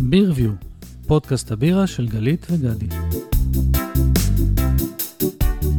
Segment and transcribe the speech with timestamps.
[0.00, 0.50] בירביו,
[1.06, 2.86] פודקאסט הבירה של גלית וגדי.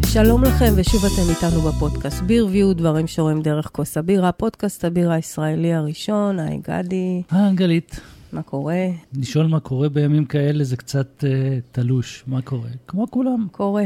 [0.07, 5.73] שלום לכם, ושוב אתם איתנו בפודקאסט בירביו, דברים שרואים דרך כוס הבירה, פודקאסט הבירה הישראלי
[5.73, 7.99] הראשון, היי גדי, אה, גלית,
[8.33, 8.85] מה קורה?
[9.13, 12.23] לשאול מה קורה בימים כאלה זה קצת אה, תלוש.
[12.27, 12.69] מה קורה?
[12.87, 13.85] כמו כולם, קורה,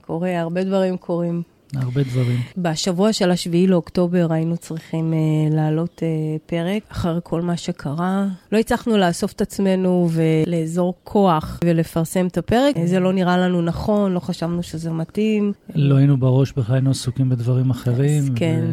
[0.00, 1.42] קורה, הרבה דברים קורים.
[1.74, 2.38] הרבה דברים.
[2.56, 6.02] בשבוע של השביעי לאוקטובר היינו צריכים uh, להעלות uh,
[6.46, 8.26] פרק אחרי כל מה שקרה.
[8.52, 12.74] לא הצלחנו לאסוף את עצמנו ולאזור כוח ולפרסם את הפרק.
[12.84, 15.52] זה לא נראה לנו נכון, לא חשבנו שזה מתאים.
[15.74, 18.22] לא היינו בראש, בכלל היינו עסוקים בדברים אחרים.
[18.22, 18.64] אז כן.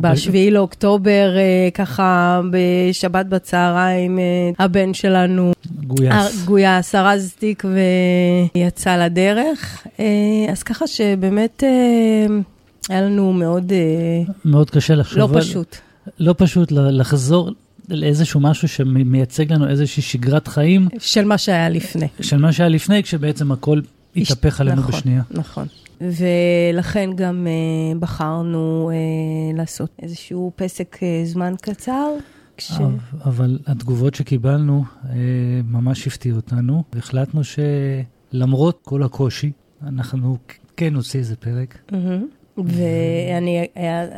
[0.00, 5.52] בשביעי לאוקטובר, uh, ככה בשבת בצהריים, uh, הבן שלנו
[5.86, 6.44] גויס.
[6.44, 7.64] גויס, ארז תיק
[8.54, 9.86] ויצא לדרך.
[10.52, 11.62] אז ככה שבאמת
[12.88, 13.72] היה לנו מאוד
[14.44, 15.36] מאוד קשה לחשוב.
[15.36, 15.76] לא פשוט.
[16.18, 17.50] לא פשוט לחזור
[17.88, 22.08] לאיזשהו משהו שמייצג לנו איזושהי שגרת חיים של מה שהיה לפני.
[22.20, 23.80] של מה שהיה לפני, כשבעצם הכל
[24.16, 25.22] התהפך עלינו נכון, בשנייה.
[25.30, 25.66] נכון.
[26.00, 32.08] ולכן גם uh, בחרנו uh, לעשות איזשהו פסק uh, זמן קצר.
[32.56, 32.72] כש...
[33.24, 35.14] אבל- התגובות שקיבלנו אה,
[35.64, 39.52] ממש הפתיעו אותנו, והחלטנו שלמרות כל הקושי,
[39.86, 40.36] אנחנו
[40.76, 41.78] כן נוציא איזה פרק.
[41.92, 42.26] מהמם.
[42.56, 43.66] ואני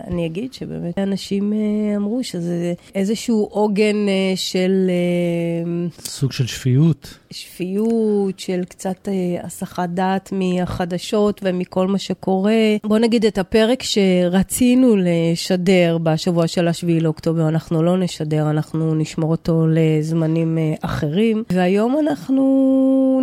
[0.06, 7.19] אני אגיד שבאמת אנשים אה, אמרו שזה איזשהו עוגן אה, של אה, סוג של שפיות.
[7.37, 12.55] שפיות, של קצת אה, הסחת דעת מהחדשות ומכל מה שקורה.
[12.84, 19.31] בוא נגיד את הפרק שרצינו לשדר בשבוע של השביעי לאוקטובר, אנחנו לא נשדר, אנחנו נשמור
[19.31, 21.43] אותו לזמנים אה, אחרים.
[21.51, 22.43] והיום אנחנו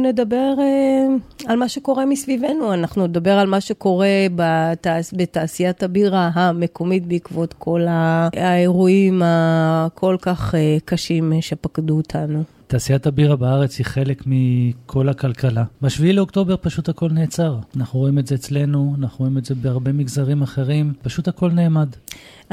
[0.04, 1.06] נדבר אה,
[1.52, 5.14] על מה שקורה מסביבנו, אנחנו נדבר על מה שקורה בתעש...
[5.18, 10.56] בתעשיית הבירה המקומית בעקבות כל האירועים הכל כך
[10.86, 12.44] קשים שפקדו אותנו.
[12.74, 15.64] תעשיית הבירה בארץ היא חלק מכל הכלכלה.
[15.82, 17.58] בשביעי לאוקטובר פשוט הכל נעצר.
[17.76, 21.90] אנחנו רואים את זה אצלנו, אנחנו רואים את זה בהרבה מגזרים אחרים, פשוט הכל נעמד.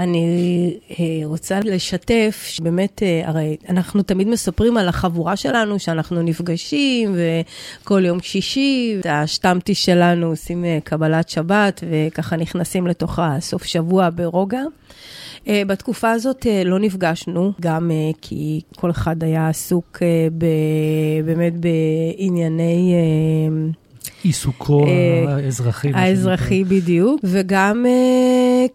[0.00, 7.15] אני אה, רוצה לשתף, שבאמת, אה, הרי אנחנו תמיד מספרים על החבורה שלנו, שאנחנו נפגשים,
[7.83, 14.09] וכל יום שישי, את השטמטי שלנו עושים אה, קבלת שבת, וככה נכנסים לתוך הסוף שבוע
[14.15, 14.62] ברוגע.
[15.66, 17.91] בתקופה הזאת לא נפגשנו, גם
[18.21, 20.03] כי כל אחד היה עסוק
[20.39, 22.94] ב- באמת בענייני...
[24.22, 24.87] עיסוקו
[25.28, 25.91] האזרחי.
[25.94, 27.87] האזרחי בדיוק, וגם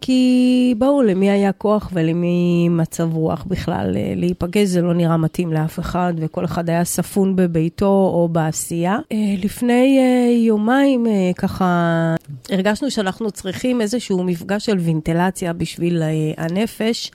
[0.02, 5.54] כי ברור למי היה כוח ולמי מצב רוח בכלל uh, להיפגש, זה לא נראה מתאים
[5.54, 8.98] לאף אחד, וכל אחד היה ספון בביתו או בעשייה.
[8.98, 11.06] Uh, לפני uh, יומיים
[11.38, 12.16] ככה
[12.50, 16.04] הרגשנו שאנחנו צריכים איזשהו מפגש של וינטלציה בשביל
[16.38, 17.12] הנפש.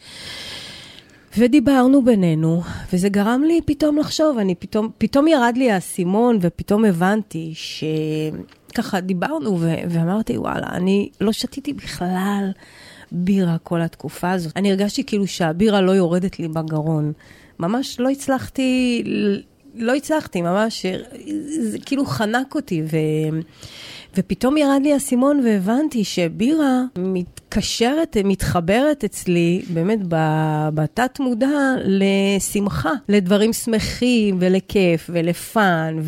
[1.39, 7.53] ודיברנו בינינו, וזה גרם לי פתאום לחשוב, אני פתאום, פתאום ירד לי האסימון, ופתאום הבנתי
[8.71, 12.51] שככה דיברנו, ו- ואמרתי, וואלה, אני לא שתיתי בכלל
[13.13, 14.53] בירה כל התקופה הזאת.
[14.57, 17.13] אני הרגשתי כאילו שהבירה לא יורדת לי בגרון.
[17.59, 19.03] ממש לא הצלחתי,
[19.75, 20.87] לא הצלחתי, ממש,
[21.61, 22.97] זה כאילו חנק אותי, ו...
[24.17, 29.99] ופתאום ירד לי האסימון והבנתי שבירה מתקשרת, מתחברת אצלי, באמת
[30.75, 35.99] בתת מודע, לשמחה, לדברים שמחים ולכיף ולפאן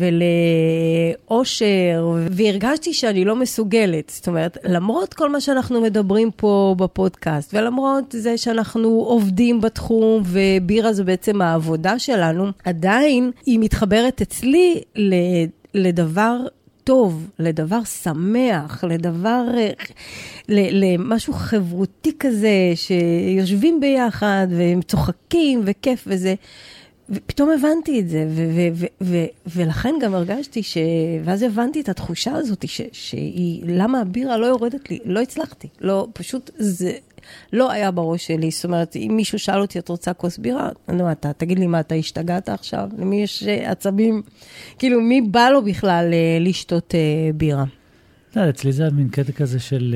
[1.29, 4.11] ולאושר, והרגשתי שאני לא מסוגלת.
[4.15, 10.93] זאת אומרת, למרות כל מה שאנחנו מדברים פה בפודקאסט, ולמרות זה שאנחנו עובדים בתחום, ובירה
[10.93, 14.81] זה בעצם העבודה שלנו, עדיין היא מתחברת אצלי
[15.73, 16.37] לדבר
[16.83, 19.71] טוב, לדבר שמח, לדבר, אה,
[20.49, 26.35] למשהו חברותי כזה, שיושבים ביחד והם צוחקים וכיף וזה.
[27.09, 30.77] ופתאום הבנתי את זה, ו- ו- ו- ו- ולכן גם הרגשתי ש...
[31.23, 34.99] ואז הבנתי את התחושה הזאת, ש- שהיא, למה הבירה לא יורדת לי?
[35.05, 36.91] לא הצלחתי, לא, פשוט זה
[37.53, 38.51] לא היה בראש שלי.
[38.51, 40.69] זאת אומרת, אם מישהו שאל אותי, את רוצה כוס בירה?
[40.87, 42.87] נו, אתה, תגיד לי מה, אתה השתגעת עכשיו?
[42.97, 44.21] למי יש אה, עצבים?
[44.79, 46.99] כאילו, מי בא לו בכלל אה, לשתות אה,
[47.35, 47.63] בירה?
[48.35, 49.95] לא, אצלי זה מין קטע כזה של,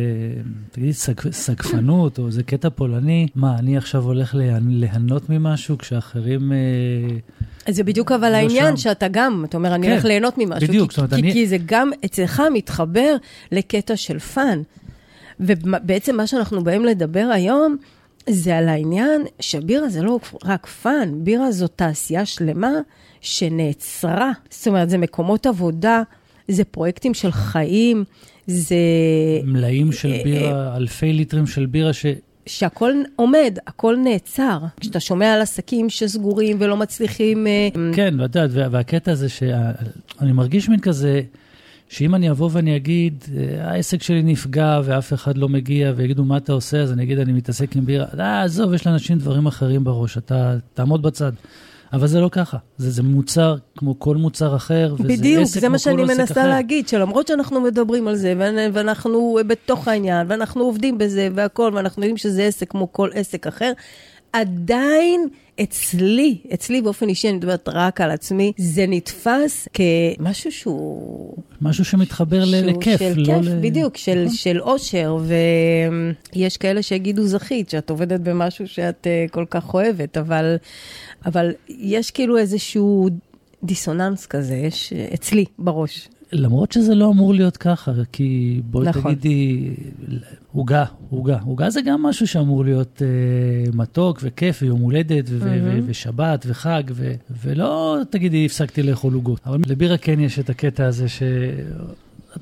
[0.72, 3.28] תגידי, סג, סגפנות, או איזה קטע פולני.
[3.36, 4.36] מה, אני עכשיו הולך
[4.70, 6.52] ליהנות ממשהו, כשאחרים...
[7.70, 8.78] זה בדיוק אבל לא העניין.
[8.78, 10.68] שאתה גם, אתה אומר, אני כן, הולך ליהנות ממשהו.
[10.68, 13.16] בדיוק, כי, זאת אומרת, אני- כי זה גם אצלך מתחבר
[13.52, 14.62] לקטע של fun.
[15.40, 17.78] ובעצם מה שאנחנו באים לדבר היום,
[18.30, 22.72] זה על העניין שבירה זה לא רק fun, בירה זו תעשייה שלמה
[23.22, 24.32] שנעצרה.
[24.50, 26.02] זאת אומרת, זה מקומות עבודה,
[26.48, 28.04] זה פרויקטים של חיים,
[28.48, 28.76] זה...
[29.44, 32.06] מלאים של אה, בירה, אלפי ליטרים של בירה ש...
[32.46, 34.60] שהכל עומד, הכל נעצר.
[34.80, 37.48] כשאתה שומע על עסקים שסגורים ולא מצליחים...
[37.48, 41.22] אה, כן, ואת יודעת, והקטע הזה שאני מרגיש מין כזה,
[41.90, 46.38] שאם אני אבוא ואני אגיד, אה, העסק שלי נפגע ואף אחד לא מגיע, ויגידו, מה
[46.38, 46.82] אתה עושה?
[46.82, 48.06] אז אני אגיד, אני מתעסק עם בירה.
[48.20, 51.32] אה, עזוב, יש לאנשים דברים אחרים בראש, אתה תעמוד בצד.
[51.94, 55.70] אבל זה לא ככה, זה, זה מוצר כמו כל מוצר אחר, וזה בדיוק, עסק זה
[55.70, 56.50] מה כמו כל שאני עסק מנסה אחר.
[56.50, 62.04] להגיד, שלמרות שאנחנו מדברים על זה, ואנ- ואנחנו בתוך העניין, ואנחנו עובדים בזה והכול, ואנחנו
[62.04, 63.72] יודעים שזה עסק כמו כל עסק אחר,
[64.34, 65.28] עדיין
[65.64, 71.34] אצלי, אצלי באופן אישי, אני מדברת רק על עצמי, זה נתפס כמשהו שהוא...
[71.62, 73.60] משהו שמתחבר שהוא לכיף, של לא כיף, ל...
[73.62, 74.36] בדיוק, של, נכון.
[74.36, 75.18] של אושר,
[76.36, 80.56] ויש כאלה שיגידו זכית, שאת עובדת במשהו שאת uh, כל כך אוהבת, אבל,
[81.26, 83.10] אבל יש כאילו איזשהו
[83.64, 86.10] דיסוננס כזה, יש אצלי בראש.
[86.32, 89.16] למרות שזה לא אמור להיות ככה, כי בואי נכון.
[89.16, 89.70] תגידי,
[90.52, 91.40] עוגה, עוגה.
[91.46, 96.46] עוגה זה גם משהו שאמור להיות אה, מתוק וכיף ויום הולדת ו- ו- ו- ושבת
[96.48, 97.14] וחג, ו-
[97.44, 99.40] ולא תגידי הפסקתי לאכול עוגות.
[99.46, 101.24] אבל לבירה כן יש את הקטע הזה ש...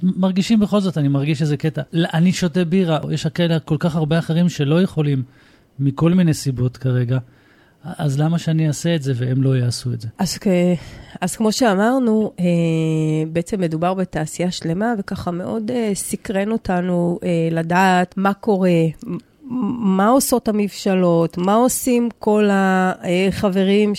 [0.04, 1.82] מרגישים בכל זאת, אני מרגיש איזה קטע.
[1.94, 5.24] אני שותה בירה, יש כאלה כל כך הרבה אחרים שלא יכולים,
[5.80, 7.18] מכל מיני סיבות כרגע,
[7.98, 10.08] אז למה שאני אעשה את זה והם לא יעשו את זה?
[10.18, 10.38] אז,
[11.22, 12.46] אז כמו שאמרנו, אה,
[13.32, 18.70] בעצם מדובר בתעשייה שלמה, וככה מאוד אה, סקרן אותנו אה, לדעת מה קורה,
[19.48, 23.94] מה עושות המבשלות, מה עושים כל החברים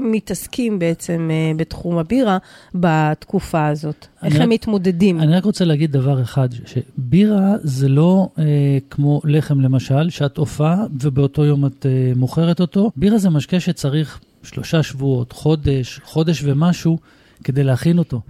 [0.00, 2.38] שמתעסקים בעצם אה, בתחום הבירה
[2.74, 4.06] בתקופה הזאת.
[4.24, 5.20] איך רק- הם מתמודדים.
[5.20, 8.44] אני רק רוצה להגיד דבר אחד, שבירה זה לא אה,
[8.90, 12.90] כמו לחם למשל, שאת עופה ובאותו יום את אה, מוכרת אותו.
[12.96, 16.98] בירה זה משקה שצריך שלושה שבועות, חודש, חודש ומשהו,
[17.44, 18.20] כדי להכין אותו.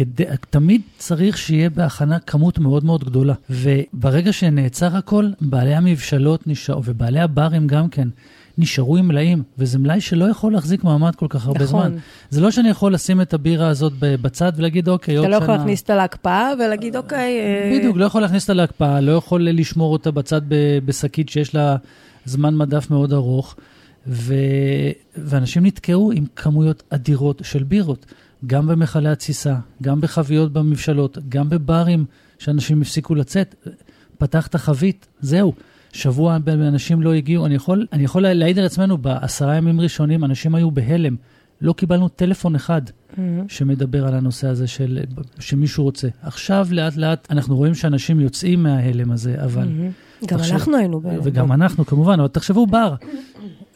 [0.00, 3.34] ותמיד צריך שיהיה בהכנה כמות מאוד מאוד גדולה.
[3.50, 8.08] וברגע שנעצר הכל, בעלי המבשלות נשארו, ובעלי הברים גם כן.
[8.58, 11.88] נשארו עם מלאים, וזה מלאי שלא יכול להחזיק מעמד כל כך הרבה נכון.
[11.88, 11.98] זמן.
[12.30, 15.38] זה לא שאני יכול לשים את הבירה הזאת בצד ולהגיד, אוקיי, עוד אתה שנה...
[15.38, 17.40] לא יכול להכניס אותה להקפאה ולהגיד, אוקיי...
[17.40, 20.40] אה, בדיוק, לא יכול להכניס אותה להקפאה, לא יכול לשמור אותה בצד
[20.84, 21.76] בשקית שיש לה
[22.24, 23.56] זמן מדף מאוד ארוך,
[24.06, 24.34] ו...
[25.16, 28.06] ואנשים נתקעו עם כמויות אדירות של בירות,
[28.46, 32.04] גם במכלי התסיסה, גם בחביות במבשלות, גם בברים
[32.38, 33.54] שאנשים הפסיקו לצאת.
[34.18, 35.52] פתח את החבית, זהו.
[35.92, 40.54] שבוע אנשים לא הגיעו, אני יכול, אני יכול להעיד על עצמנו, בעשרה ימים ראשונים אנשים
[40.54, 41.16] היו בהלם.
[41.60, 42.82] לא קיבלנו טלפון אחד
[43.48, 44.98] שמדבר על הנושא הזה של
[45.38, 46.08] שמישהו רוצה.
[46.22, 49.68] עכשיו לאט לאט אנחנו רואים שאנשים יוצאים מההלם הזה, אבל...
[50.26, 51.20] גם תחשב- אנחנו היינו בהלם.
[51.22, 52.94] וגם אנחנו כמובן, אבל תחשבו בר,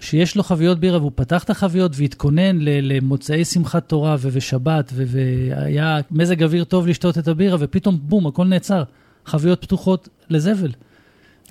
[0.00, 6.42] שיש לו חביות בירה והוא פתח את החביות והתכונן למוצאי שמחת תורה ושבת, והיה מזג
[6.42, 8.82] אוויר טוב לשתות את הבירה, ופתאום בום, הכל נעצר.
[9.26, 10.70] חביות פתוחות לזבל.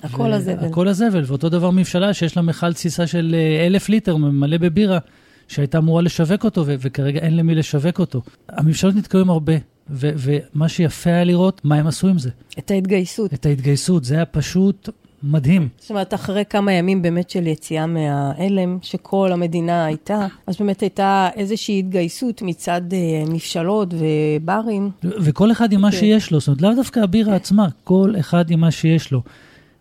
[0.03, 0.65] הכל הזבל.
[0.65, 4.99] הכל הזבל, ואותו דבר מבשלה שיש לה מכל תסיסה של אה, אלף ליטר מלא בבירה,
[5.47, 8.21] שהייתה אמורה לשווק אותו, ו- וכרגע אין למי לשווק אותו.
[8.49, 9.53] המבשלות נתקעו עם הרבה,
[9.89, 12.29] ו- ומה שיפה היה לראות, מה הם עשו עם זה.
[12.59, 13.33] את ההתגייסות.
[13.33, 14.89] את ההתגייסות, זה היה פשוט
[15.23, 15.67] מדהים.
[15.79, 21.29] זאת אומרת, אחרי כמה ימים באמת של יציאה מההלם, שכל המדינה הייתה, אז באמת הייתה
[21.35, 24.91] איזושהי התגייסות מצד אה, מבשלות וברים.
[25.03, 25.97] ו- וכל אחד עם מה כן.
[25.97, 29.21] שיש לו, זאת אומרת, לאו דווקא הבירה עצמה, כל אחד עם מה שיש לו.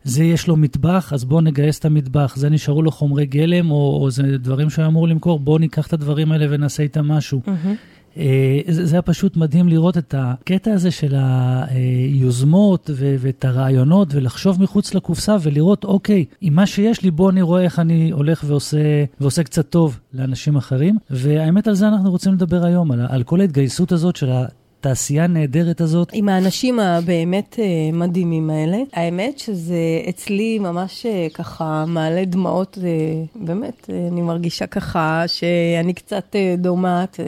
[0.04, 2.36] זה יש לו מטבח, אז בואו נגייס את המטבח.
[2.36, 5.92] זה נשארו לו חומרי גלם, או, או זה דברים שהוא אמור למכור, בואו ניקח את
[5.92, 7.40] הדברים האלה ונעשה איתם משהו.
[7.48, 7.72] אה,
[8.68, 14.62] זה, זה היה פשוט מדהים לראות את הקטע הזה של היוזמות ו- ואת הרעיונות, ולחשוב
[14.62, 19.04] מחוץ לקופסה ולראות, אוקיי, עם מה שיש לי, בוא אני רואה איך אני הולך ועושה,
[19.20, 20.98] ועושה קצת טוב לאנשים אחרים.
[21.10, 24.30] והאמת, על זה אנחנו רוצים לדבר היום, על, על כל ההתגייסות הזאת של
[24.80, 26.08] התעשייה הנהדרת הזאת.
[26.12, 28.78] עם האנשים הבאמת אה, מדהימים האלה.
[28.92, 32.90] האמת שזה אצלי ממש אה, ככה מעלה דמעות, אה,
[33.34, 37.20] באמת, אני מרגישה ככה שאני קצת דומעת,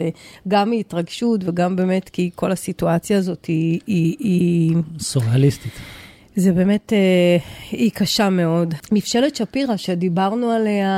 [0.47, 3.79] גם מהתרגשות וגם באמת כי כל הסיטואציה הזאת היא...
[3.87, 6.00] היא, היא סוריאליסטית.
[6.35, 7.37] זה באמת, אה,
[7.71, 8.73] היא קשה מאוד.
[8.91, 10.91] מבשלת שפירא, שדיברנו עליה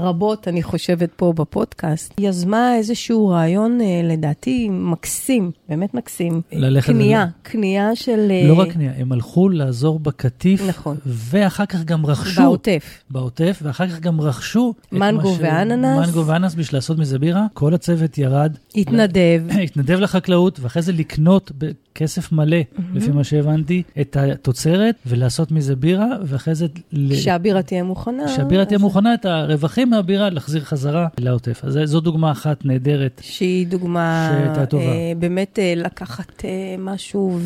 [0.00, 6.40] רבות, אני חושבת, פה בפודקאסט, יזמה איזשהו רעיון, אה, לדעתי, מקסים, באמת מקסים.
[6.52, 8.28] ללכת קנייה, ול- קנייה של...
[8.30, 10.96] אה, לא רק קנייה, הם הלכו לעזור בקטיף, נכון.
[11.06, 13.02] ואחר כך גם רכשו, בעוטף.
[13.10, 14.74] בעוטף, ואחר כך גם רכשו.
[14.92, 16.06] מנגו ש- ואננס.
[16.06, 17.46] מנגו ואננס בשביל לעשות מזה בירה.
[17.52, 18.56] כל הצוות ירד.
[18.76, 19.42] התנדב.
[19.64, 21.52] התנדב לחקלאות, ואחרי זה לקנות
[21.96, 22.56] בכסף מלא,
[22.94, 26.66] לפי מה שהבנתי, את התוצרת, ולעשות מזה בירה, ואחרי זה...
[26.92, 28.28] ל- שהבירה תהיה מוכנה.
[28.28, 31.64] שהבירה תהיה אז- מוכנה, את הרווחים מהבירה להחזיר חזרה לעוטף.
[31.64, 33.20] אז זו דוגמה אחת נהדרת.
[33.24, 34.84] שהיא דוגמה, שהייתה טובה.
[34.84, 37.38] אה, באמת אה, לקחת אה, משהו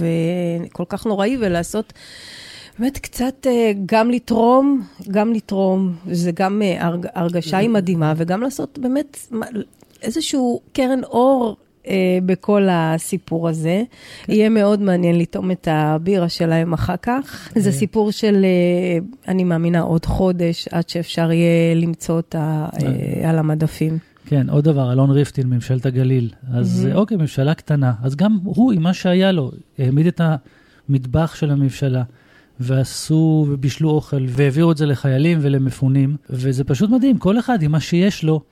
[0.66, 1.92] וכל כך נוראי ולעשות,
[2.78, 8.42] באמת קצת אה, גם לתרום, גם לתרום, זה גם אה, הרג, הרגשה היא מדהימה, וגם
[8.42, 9.18] לעשות באמת
[10.02, 11.56] איזשהו קרן אור.
[11.90, 13.82] אה, בכל הסיפור הזה.
[14.28, 17.48] יהיה מאוד מעניין לטעום את הבירה שלהם אחר כך.
[17.56, 23.38] זה סיפור של, אה, אני מאמינה, עוד חודש עד שאפשר יהיה למצוא אותה אה, על
[23.38, 23.98] המדפים.
[24.26, 26.30] כן, עוד דבר, אלון ריפטין, ממשלת הגליל.
[26.52, 26.96] אז מהמם.
[26.96, 27.92] אוקיי, ממשלה קטנה.
[28.02, 30.20] אז גם הוא, עם מה שהיה לו, העמיד את
[30.88, 32.02] המטבח של הממשלה,
[32.60, 37.80] ועשו ובישלו אוכל, והעבירו את זה לחיילים ולמפונים, וזה פשוט מדהים, כל אחד עם מה
[37.80, 38.42] שיש לו אה,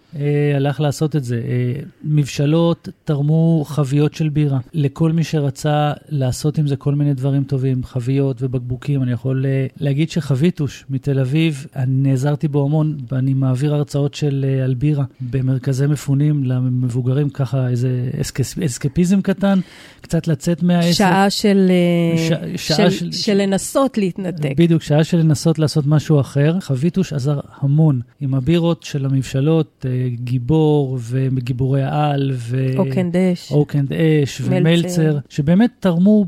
[0.57, 1.37] הלך לעשות את זה.
[1.37, 4.59] אה, מבשלות תרמו חביות של בירה.
[4.75, 9.03] לכל מי שרצה לעשות עם זה כל מיני דברים טובים, חביות ובקבוקים.
[9.03, 14.45] אני יכול אה, להגיד שחביתוש מתל אביב, אני נעזרתי בו המון, ואני מעביר הרצאות של
[14.49, 17.89] אה, על בירה במרכזי מפונים למבוגרים, ככה איזה
[18.21, 19.59] אסקס, אסקפיזם קטן,
[20.01, 20.93] קצת לצאת מהעסק.
[20.99, 22.19] שעה של, אה,
[22.57, 24.53] ש- שעה של, של- של לנסות להתנתק.
[24.57, 26.61] בדיוק, שעה של לנסות לעשות משהו אחר.
[26.61, 32.67] חביתוש עזר המון עם הבירות של המבשלות, אה, גיבור וגיבורי העל, ו...
[32.77, 33.53] Oak and Ash.
[33.53, 34.57] Oak and Ash מלצר.
[34.57, 36.27] ומלצר, שבאמת תרמו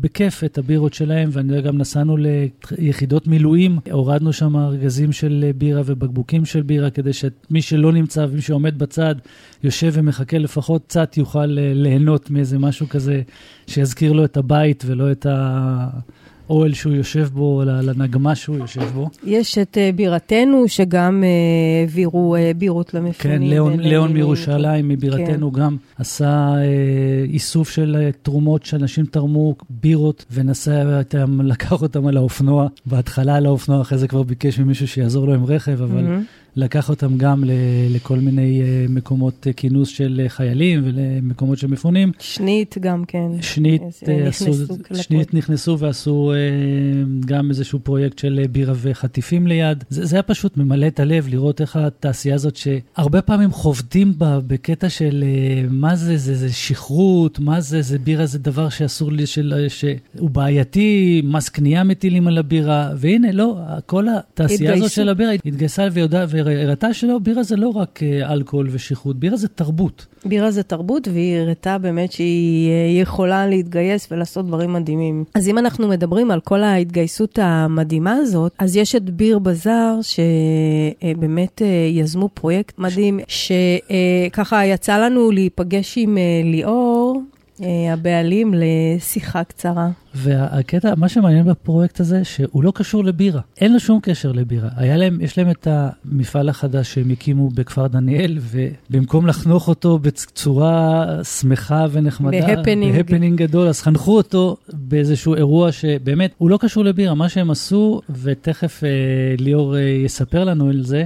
[0.00, 2.16] בכיף את הבירות שלהם, ואני יודע, גם נסענו
[2.78, 8.42] ליחידות מילואים, הורדנו שם ארגזים של בירה ובקבוקים של בירה, כדי שמי שלא נמצא ומי
[8.42, 9.14] שעומד בצד,
[9.64, 13.22] יושב ומחכה לפחות קצת, יוכל אה, ליהנות מאיזה משהו כזה
[13.66, 15.26] שיזכיר לו את הבית ולא את
[16.50, 19.08] האוהל שהוא יושב בו, ל- לנגמ"ש שהוא יושב בו.
[19.24, 21.28] יש את אה, בירתנו, שגם אה,
[21.80, 23.38] העבירו אה, בירות למפונים.
[23.38, 25.60] כן, ליאון, ליאון מירושלים, מבירתנו כן.
[25.60, 26.64] גם, עשה אה,
[27.24, 32.66] איסוף של אה, תרומות שאנשים תרמו, בירות, ונסע איתם, לקח אותם על האופנוע.
[32.86, 36.24] בהתחלה על האופנוע, אחרי זה כבר ביקש ממישהו שיעזור לו עם רכב, אבל מהמם.
[36.60, 37.50] לקח אותם גם ל,
[37.90, 42.12] לכל מיני אה, מקומות אה, כינוס של אה, חיילים ולמקומות של מפונים.
[42.18, 43.28] שנית גם כן.
[43.40, 43.82] שנית,
[44.26, 44.52] עשו.
[44.94, 46.32] שנית נכנסו ועשו
[47.26, 49.84] גם איזשהו פרויקט של בירה וחטיפים ליד.
[49.88, 54.38] זה, זה היה פשוט ממלא את הלב לראות איך התעשייה הזאת, שהרבה פעמים חובטים בה
[54.46, 55.24] בקטע של
[55.70, 60.30] מה זה, זה, זה שכרות, מה זה, זה בירה זה דבר שאסור לי, של, שהוא
[60.30, 64.90] בעייתי, מס קנייה מטילים על הבירה, והנה, לא, כל התעשייה הזאת.
[64.90, 65.88] של הבירה התגייסה
[66.50, 70.06] ויודע, והראתה שלא, בירה זה לא רק אה, אלכוהול ושכרות, בירה זה תרבות.
[70.24, 75.24] בירה זה תרבות, והיא הראתה באמת שהיא אה, יכולה להתגייס ולעשות דברים מדהימים.
[75.34, 81.62] אז אם אנחנו מדברים על כל ההתגייסות המדהימה הזאת, אז יש את ביר בזאר, שבאמת
[81.62, 87.22] אה, יזמו פרויקט מדהים, שככה יצא לנו להיפגש עם ליאור.
[87.62, 89.90] אה, הבעלים לשיחה קצרה.
[90.14, 93.40] והקטע, מה שמעניין בפרויקט הזה, שהוא לא קשור לבירה.
[93.60, 94.68] אין לו שום קשר לבירה.
[94.76, 101.06] היה להם, יש להם את המפעל החדש שהם הקימו בכפר דניאל, ובמקום לחנוך אותו בצורה
[101.22, 102.96] שמחה ונחמדה, בהפנינג.
[102.96, 107.14] בהפנינג גדול, אז חנכו אותו באיזשהו אירוע שבאמת, הוא לא קשור לבירה.
[107.14, 108.88] מה שהם עשו, ותכף אה,
[109.38, 111.04] ליאור אה, יספר לנו על זה,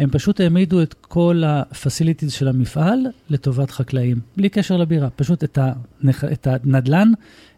[0.00, 2.98] הם פשוט העמידו את כל ה-facilities של המפעל
[3.30, 5.08] לטובת חקלאים, בלי קשר לבירה.
[5.16, 5.58] פשוט את,
[6.02, 6.24] הנח...
[6.24, 7.12] את הנדלן,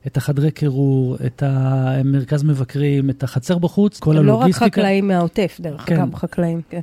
[0.06, 4.66] את החדרי קירור, את המרכז מבקרים, את החצר בחוץ, כל לא רק הלוגיסטיקה.
[4.66, 5.96] חקלאים מהעוטף, דרך כן.
[6.00, 6.80] אגב, חקלאים, כן.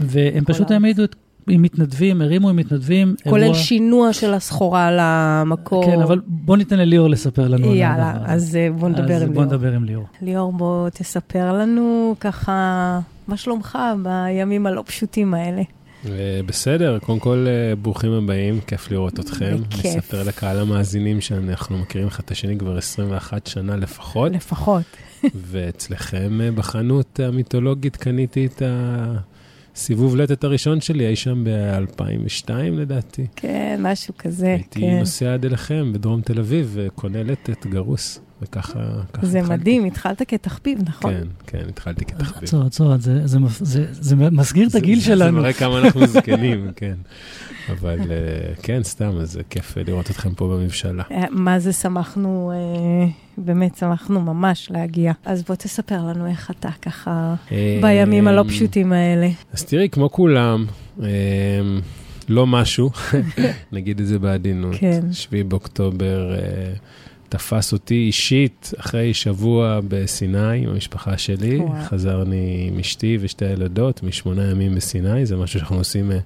[0.00, 0.70] והם פשוט הארץ.
[0.72, 1.16] העמידו את...
[1.48, 3.14] עם מתנדבים, הרימו עם מתנדבים.
[3.28, 5.84] כולל אירוע- שינוע של הסחורה למקור.
[5.86, 7.68] כן, אבל בוא ניתן לליאור לספר לנו.
[7.70, 8.32] על יאללה, הזה.
[8.32, 9.44] אז אה, בוא נדבר אז עם בוא ליאור.
[9.56, 10.04] נדבר עם ליאור.
[10.22, 15.62] ליאור, בוא תספר לנו ככה, מה שלומך בימים הלא פשוטים האלה?
[16.06, 19.56] אה, בסדר, קודם כל אה, ברוכים הבאים, כיף לראות אתכם.
[19.68, 19.96] בכיף.
[19.96, 24.82] נספר לקהל המאזינים שאנחנו מכירים אחד את השני כבר 21 שנה לפחות, לפחות.
[25.50, 28.62] ואצלכם אה, בחנות המיתולוגית קניתי את
[29.74, 33.26] הסיבוב לטת הראשון שלי, אי שם ב-2002 לדעתי.
[33.36, 34.98] כן, משהו כזה, הייתי כן.
[34.98, 38.80] נוסע עד אליכם בדרום תל אביב וקונה לטת גרוס, וככה
[39.12, 39.60] ככה זה התחלתי.
[39.60, 41.12] מדהים, התחלת כתחביב, נכון?
[41.14, 42.42] כן, כן, התחלתי כתחביב.
[42.44, 45.24] עצור, עצור, זה- זה זה- זה מסגיר את הגיל זה- שלנו.
[45.24, 46.94] זה מראה כמה אנחנו זקנים, כן.
[47.70, 48.16] אבל אה,
[48.62, 51.02] כן, סתם, אז זה כיף אה, לראות אתכם פה בממשלה.
[51.10, 52.52] אה, מה זה שמחנו,
[53.38, 55.12] באמת שמחנו ממש להגיע.
[55.24, 57.34] אז בוא תספר לנו איך אתה ככה
[57.82, 59.28] בימים הלא פשוטים האלה.
[59.52, 60.66] אז תראי, כמו כולם,
[62.28, 62.90] לא משהו,
[63.72, 64.74] נגיד את זה בעדינות.
[64.78, 65.00] כן.
[65.12, 66.34] 7 באוקטובר
[67.32, 71.58] תפס אותי אישית אחרי שבוע בסיני עם המשפחה שלי.
[71.58, 71.82] וואו.
[71.84, 76.18] חזרני עם אשתי ושתי הילדות משמונה ימים בסיני, זה משהו שאנחנו עושים אה,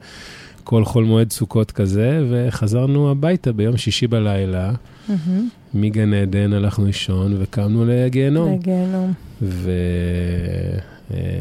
[0.65, 4.73] כל חול מועד סוכות כזה, וחזרנו הביתה ביום שישי בלילה.
[5.09, 5.49] מהמם.
[5.75, 8.59] מגן עדן הלכנו לישון וקמנו לגיהנום.
[8.59, 9.13] לגיהנום.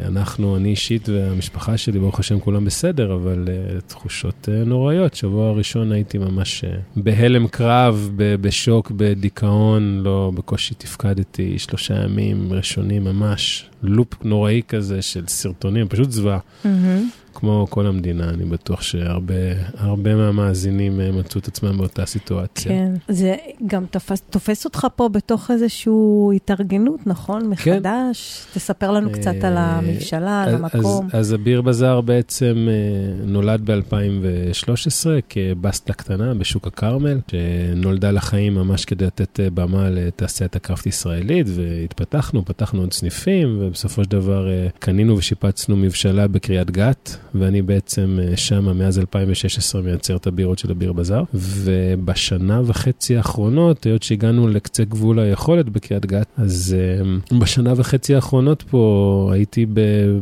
[0.05, 3.47] אנחנו, אני אישית והמשפחה שלי, ברוך השם, כולם בסדר, אבל
[3.87, 5.15] תחושות נוראיות.
[5.15, 6.63] שבוע הראשון הייתי ממש
[6.95, 15.23] בהלם קרב, בשוק, בדיכאון, לא, בקושי תפקדתי שלושה ימים ראשונים ממש, לופ נוראי כזה של
[15.27, 16.39] סרטונים, פשוט זוועה.
[16.63, 17.24] Mm-hmm.
[17.35, 22.71] כמו כל המדינה, אני בטוח שהרבה מהמאזינים אה, מצאו את עצמם באותה סיטואציה.
[22.71, 23.35] כן, זה
[23.67, 25.93] גם תופס, תופס אותך פה בתוך איזושהי
[26.35, 27.41] התארגנות, נכון?
[27.41, 27.49] כן.
[27.49, 28.45] מחדש?
[28.45, 28.59] כן.
[28.59, 31.05] תספר לנו קצת על אה, הממשלה, על המקום.
[31.05, 38.85] אז, אז הביר בזאר בעצם אה, נולד ב-2013 כבסטה קטנה בשוק הכרמל, שנולדה לחיים ממש
[38.85, 44.47] כדי לתת במה לתעשיית הקראפט ישראלית, והתפתחנו, פתחנו עוד סניפים, ובסופו של דבר
[44.79, 47.17] קנינו ושיפצנו מבשלה בקריית גת.
[47.39, 51.23] ואני בעצם אה, שמה מאז 2016 מייצר את הבירות של הביר בזאר.
[51.33, 58.63] ובשנה וחצי האחרונות, היות שהגענו לקצה גבול היכולת בקריית גת, אז אה, בשנה וחצי האחרונות
[58.69, 59.65] פה הייתי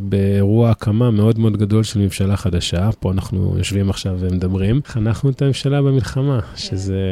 [0.02, 2.90] באירוע הקמה מאוד מאוד גדול של מבשלה חדשה.
[3.00, 4.80] פה אנחנו יושבים עכשיו ומדברים.
[4.86, 7.02] חנכנו את הממשלה במלחמה, שזה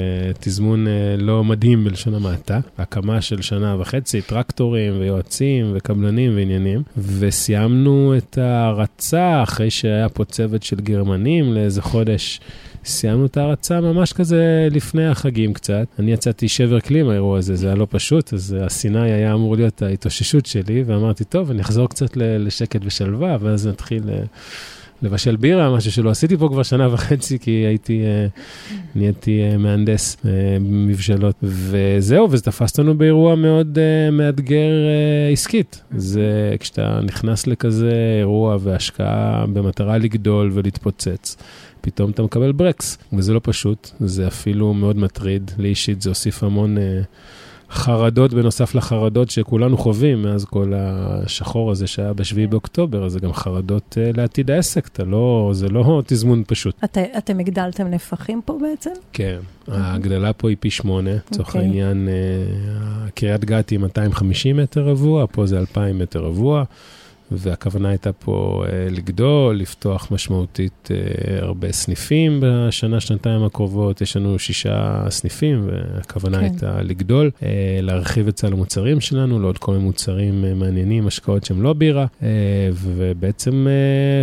[0.40, 2.60] תזמון אה, לא מדהים בלשון המעטה.
[2.78, 6.82] הקמה של שנה וחצי, טרקטורים ויועצים וקבלנים ועניינים.
[7.18, 9.84] וסיימנו את ההרצה אחרי ש...
[9.92, 12.40] שהיה פה צוות של גרמנים לאיזה חודש.
[12.84, 15.86] סיימנו את ההרצה ממש כזה לפני החגים קצת.
[15.98, 19.82] אני יצאתי שבר כלי מהאירוע הזה, זה היה לא פשוט, אז הסיני היה אמור להיות
[19.82, 24.22] ההתאוששות שלי, ואמרתי, טוב, אני אחזור קצת לשקט ושלווה, ואז נתחיל אה,
[25.02, 28.26] לבשל בירה, משהו שלא עשיתי פה כבר שנה וחצי, כי הייתי, אה,
[28.94, 30.16] נהייתי אה, מהנדס
[30.60, 31.36] מבשלות.
[31.42, 33.78] וזהו, וזה תפס אותנו באירוע מאוד
[34.12, 34.70] מאתגר
[35.32, 35.82] עסקית.
[35.96, 41.36] זה כשאתה נכנס לכזה אירוע והשקעה במטרה לגדול ולהתפוצץ.
[41.80, 45.50] פתאום אתה מקבל ברקס, וזה לא פשוט, זה אפילו מאוד מטריד.
[45.58, 46.76] לי אישית זה הוסיף המון
[47.72, 53.32] חרדות בנוסף לחרדות שכולנו חווים מאז כל השחור הזה שהיה ב-7 באוקטובר, אז זה גם
[53.32, 56.84] חרדות uh, לעתיד העסק, אתה לא, זה לא תזמון פשוט.
[56.84, 58.90] את, אתם הגדלתם נפחים פה בעצם?
[59.12, 59.38] כן,
[59.68, 59.72] okay.
[59.72, 61.48] ההגדלה פה היא פי שמונה, לצורך okay.
[61.48, 61.60] אוקיי.
[61.60, 66.64] העניין, uh, קריית גת היא 250 מטר רבוע, פה זה 2,000 מטר רבוע.
[67.36, 74.00] והכוונה הייתה פה אה, לגדול, לפתוח משמעותית אה, הרבה סניפים בשנה, שנתיים הקרובות.
[74.00, 76.44] יש לנו שישה סניפים, והכוונה כן.
[76.44, 77.48] הייתה לגדול, אה,
[77.82, 82.06] להרחיב את סל המוצרים שלנו לעוד כל מיני מוצרים מעניינים, השקעות שהם לא בירה,
[82.72, 83.66] ובעצם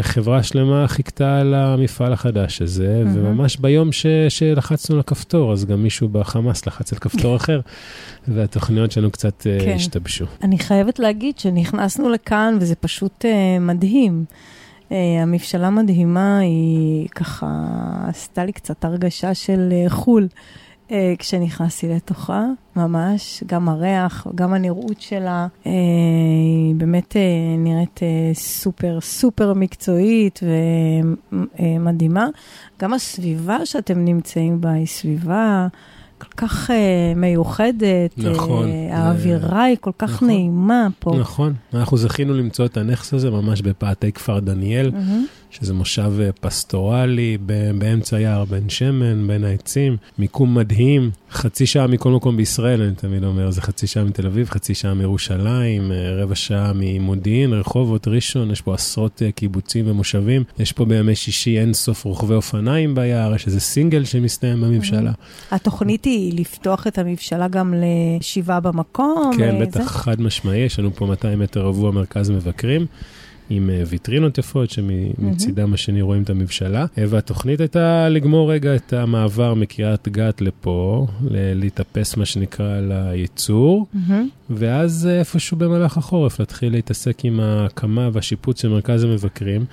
[0.02, 3.17] חברה שלמה חיכתה על המפעל החדש הזה, mm-hmm.
[3.17, 7.60] וממש ביום ש, שלחצנו לכפתור, אז גם מישהו בחמאס לחץ על כפתור אחר.
[8.28, 9.74] והתוכניות שלנו קצת כן.
[9.76, 10.26] השתבשו.
[10.43, 13.25] אני חייבת להגיד שנכנסנו לכאן וזה פשוט uh,
[13.62, 14.25] מדהים.
[14.89, 17.47] Uh, המבשלה מדהימה, היא ככה
[18.07, 20.27] עשתה לי קצת הרגשה של uh, חו"ל
[20.88, 23.43] uh, כשנכנסתי לתוכה, ממש.
[23.47, 27.15] גם הריח, גם הנראות שלה, uh, היא באמת uh,
[27.57, 30.39] נראית uh, סופר סופר מקצועית
[31.59, 32.27] ומדהימה.
[32.79, 35.67] גם הסביבה שאתם נמצאים בה היא סביבה...
[36.19, 36.73] כל כך uh,
[37.17, 41.15] מיוחדת, נכון, uh, האווירה היא כל כך נכון, נעימה פה.
[41.19, 45.48] נכון, אנחנו זכינו למצוא את הנכס הזה ממש בפאתי כפר דניאל, mm-hmm.
[45.51, 47.38] שזה מושב אה, פסטורלי
[47.77, 53.23] באמצע יער בן שמן, בין העצים, מיקום מדהים, חצי שעה מכל מקום בישראל, אני תמיד
[53.23, 58.62] אומר, זה חצי שעה מתל אביב, חצי שעה מירושלים, רבע שעה ממודיעין, רחובות, ראשון, יש
[58.62, 63.59] פה עשרות קיבוצים ומושבים, יש פה בימי שישי אין סוף רוכבי אופניים ביער, יש איזה
[63.59, 65.12] סינגל שמסתיים בממשלה.
[65.12, 65.55] Mm-hmm.
[65.55, 69.31] התוכנית היא לפתוח את המבשלה גם לשבעה במקום?
[69.38, 72.85] כן, אה, בטח, חד משמעי, יש לנו פה 200 מטר רבוע מרכז מבקרים.
[73.49, 76.85] עם אה, ויטרינות יפות, שמצידם השני רואים את המבשלה.
[76.97, 83.88] אה, והתוכנית הייתה לגמור רגע את המעבר מקריית גת לפה, להתאפס מה שנקרא לייצור,
[84.49, 89.65] ואז איפשהו במהלך החורף להתחיל להתעסק עם ההקמה והשיפוץ של מרכז המבקרים,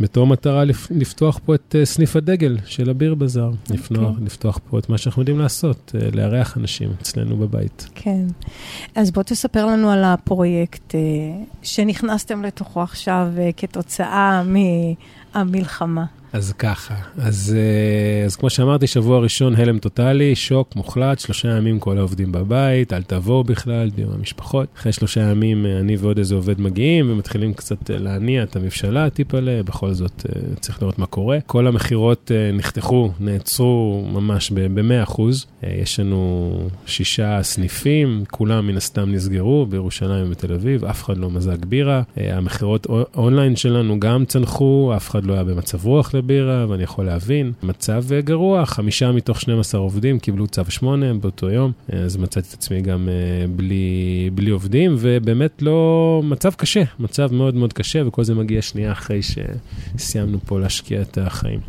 [0.00, 3.72] בתור מטרה לפתוח פה את סניף הדגל של הביר בזאר, okay.
[3.72, 4.24] אוקיי.
[4.24, 7.88] לפתוח פה את מה שאנחנו יודעים לעשות, לארח אנשים אצלנו בבית.
[7.94, 8.26] כן.
[8.94, 10.94] אז בוא תספר לנו על הפרויקט
[11.62, 13.17] שנכנסתם לתוכו עכשיו.
[13.18, 14.42] עכשיו אה, כתוצאה
[15.34, 16.04] מהמלחמה?
[16.32, 21.78] אז ככה, אז, אה, אז כמו שאמרתי, שבוע ראשון הלם טוטאלי, שוק מוחלט, שלושה ימים
[21.78, 24.68] כל העובדים בבית, אל תבואו בכלל, דיון המשפחות.
[24.76, 29.10] אחרי שלושה ימים אה, אני ועוד איזה עובד מגיעים ומתחילים קצת אה, להניע את המבשלה
[29.10, 30.26] טיפלה, בכל זאת
[30.60, 31.38] צריך לראות מה קורה.
[31.46, 35.22] כל המכירות נחתכו, נעצרו ממש ב-100%.
[35.62, 36.52] יש לנו
[36.86, 42.02] שישה סניפים, כולם מן הסתם נסגרו בירושלים ובתל אביב, אף אחד לא מזג בירה.
[42.16, 42.86] המכירות
[43.16, 46.14] אונליין שלנו גם צנחו, אף אחד לא היה במצב רוח.
[46.18, 47.52] לבירה, ואני יכול להבין.
[47.62, 52.54] מצב אה, גרוע, חמישה מתוך 12 עובדים קיבלו צו 8 באותו יום, אז מצאתי את
[52.54, 58.24] עצמי גם אה, בלי, בלי עובדים, ובאמת לא, מצב קשה, מצב מאוד מאוד קשה, וכל
[58.24, 61.60] זה מגיע שנייה אחרי שסיימנו פה להשקיע את החיים.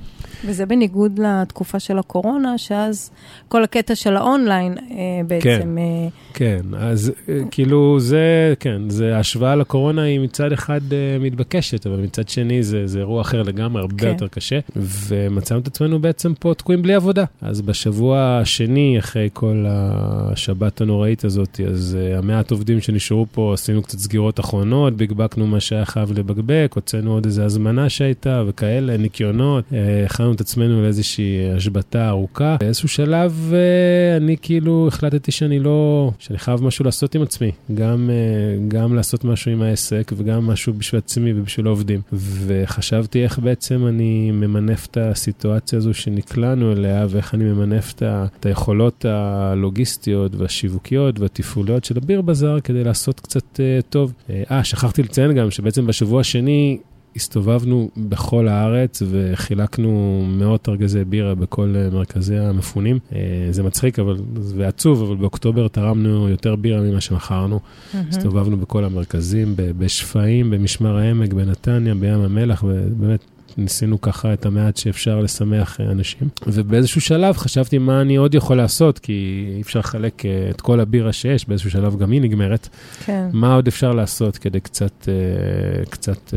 [0.46, 3.12] וזה בניגוד לתקופה של הקורונה, שאז
[3.48, 4.96] כל הקטע של האונליין אה,
[5.28, 5.48] בעצם...
[5.50, 11.18] כן, אה, כן, אז אה, כאילו זה, כן, זה השוואה לקורונה היא מצד אחד אה,
[11.20, 14.08] מתבקשת, אבל מצד שני זה, זה אירוע אחר לגמרי, הרבה כן.
[14.08, 17.26] יותר קשה, ומצאנו את עצמנו בעצם פה תקועים בלי עבודה.
[17.42, 23.82] אז בשבוע השני, אחרי כל השבת הנוראית הזאת, אז אה, המעט עובדים שנשארו פה, עשינו
[23.82, 29.64] קצת סגירות אחרונות, בקבקנו מה שהיה חייב לבקבק, הוצאנו עוד איזו הזמנה שהייתה וכאלה, ניקיונות,
[29.74, 32.58] אה, הכנו את עצמנו לאיזושהי השבתה ארוכה.
[32.60, 38.10] באיזשהו שלב אה, אני כאילו החלטתי שאני לא, שאני חייב משהו לעשות עם עצמי, גם,
[38.10, 42.02] אה, גם לעשות משהו עם העסק וגם משהו בשביל עצמי ובשביל העובדים.
[42.14, 48.26] וחשבתי איך בעצם אני ממנף את הסיטואציה הזו שנקלענו אליה ואיך אני ממנף את ה-
[48.40, 54.14] את היכולות הלוגיסטיות והשיווקיות והתפעוליות של הביר בזאר כדי לעשות קצת אה, טוב.
[54.52, 56.78] אה, שכחתי לציין גם שבעצם בשבוע השני
[57.20, 63.00] הסתובבנו בכל הארץ וחילקנו מאות ארגזי בירה בכל אה, מרכזי המפונים.
[63.16, 63.20] אה,
[63.52, 64.18] זה מצחיק אבל,
[64.56, 67.60] ועצוב, אבל באוקטובר תרמנו יותר בירה ממה שמכרנו.
[67.94, 73.26] הסתובבנו בכל המרכזים, בשפיים, במשמר העמק, בנתניה, בים המלח, ובאמת
[73.58, 76.30] ניסינו ככה את המעט שאפשר לשמח אה, אנשים.
[76.48, 80.80] ובאיזשהו שלב חשבתי מה אני עוד יכול לעשות, כי אי אפשר לחלק אה, את כל
[80.80, 82.70] הבירה שיש, באיזשהו שלב גם היא נגמרת.
[83.06, 83.28] כן.
[83.34, 86.34] מה עוד אפשר לעשות כדי קצת, אה, קצת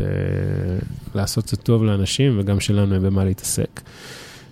[1.15, 3.81] לעשות קצת טוב לאנשים וגם שלנו יהיה במה להתעסק.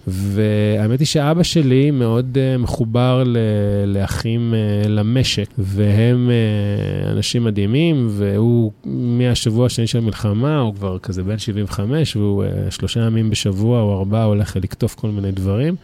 [0.07, 3.37] והאמת היא שאבא שלי מאוד uh, מחובר ל-
[3.85, 11.23] לאחים uh, למשק, והם uh, אנשים מדהימים, והוא מהשבוע השני של המלחמה, הוא כבר כזה
[11.23, 15.75] בן 75, והוא uh, שלושה ימים בשבוע או ארבעה הולך לקטוף כל מיני דברים.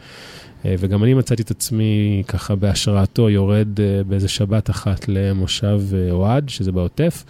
[0.66, 3.68] וגם אני מצאתי את עצמי ככה בהשראתו יורד
[4.08, 7.24] באיזה שבת אחת למושב אוהד, שזה בעוטף.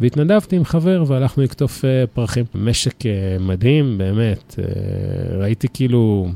[0.00, 2.44] והתנדבתי עם חבר והלכנו לקטוף uh, פרחים.
[2.54, 3.06] משק uh,
[3.40, 4.54] מדהים, באמת.
[4.58, 6.28] Uh, ראיתי כאילו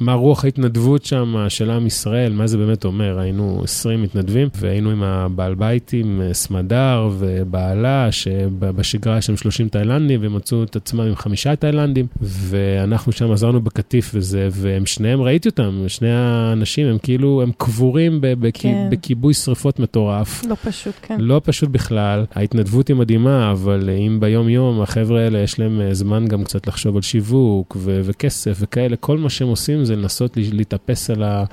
[0.00, 3.18] מה רוח ההתנדבות שם של עם ישראל, מה זה באמת אומר.
[3.18, 9.68] היינו 20 מתנדבים והיינו עם הבעל בית עם uh, סמדר ובעלה, שבשגרה יש שם 30
[9.68, 15.22] תאילנדים והם מצאו את עצמם עם חמישה תאילנדים, ואנחנו שם עזרנו בקטיף וזה, והם שניהם,
[15.22, 18.88] ראיתי אותם, שני האנשים, הם כאילו, הם קבורים ב- בכ- כן.
[18.90, 20.44] בכיבוי שרפות מטורף.
[20.48, 21.16] לא פשוט, כן.
[21.20, 26.26] לא פשוט בכלל, ההתנדבות היא מדהימה, אבל אם ביום-יום החבר'ה האלה יש להם אה, זמן
[26.26, 30.42] גם קצת לחשוב על שיווק ו- וכסף וכאלה, כל מה שהם עושים זה לנסות לה-
[30.52, 31.44] להתאפס על, ה-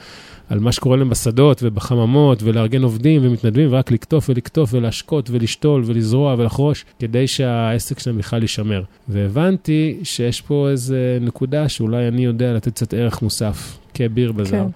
[0.50, 6.36] על מה שקורה להם בשדות ובחממות ולארגן עובדים ומתנדבים ורק לקטוף ולקטוף ולהשקות ולשתול ולזרוע
[6.38, 8.84] ולחרוש, כדי שהעסק שלהם בכלל יישמר.
[9.08, 14.52] והבנתי שיש פה איזה נקודה שאולי אני יודע לתת קצת ערך מוסף כביר בזר.
[14.52, 14.68] כן.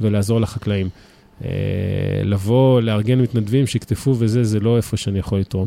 [0.00, 0.88] ולעזור לחקלאים.
[1.44, 1.48] אה,
[2.24, 5.66] לבוא, לארגן מתנדבים שיקטפו וזה, זה לא איפה שאני יכול לתרום.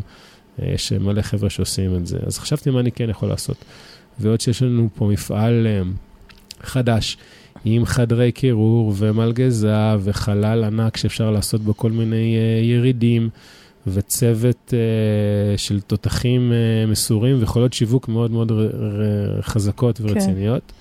[0.62, 2.18] אה, יש מלא חבר'ה שעושים את זה.
[2.26, 3.58] אז חשבתי מה אני כן יכול לעשות.
[4.20, 5.82] ועוד שיש לנו פה מפעל אה,
[6.66, 7.18] חדש,
[7.66, 13.30] עם חדרי קירור ומלגזה וחלל ענק שאפשר לעשות בו כל מיני אה, ירידים.
[13.88, 20.72] וצוות uh, של תותחים uh, מסורים ויכולות שיווק מאוד מאוד ר, ר, חזקות ורציניות.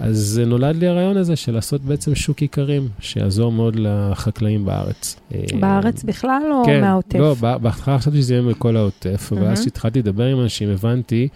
[0.00, 5.16] אז אה, נולד לי הרעיון הזה של לעשות בעצם שוק איכרים, שיעזור מאוד לחקלאים בארץ.
[5.60, 7.18] בארץ בכלל או כן, מהעוטף?
[7.18, 9.56] לא, בהתחלה חשבתי שזה יהיה מכל העוטף, אבל אז מהמם.
[9.56, 11.28] כשהתחלתי לדבר עם אנשים, הבנתי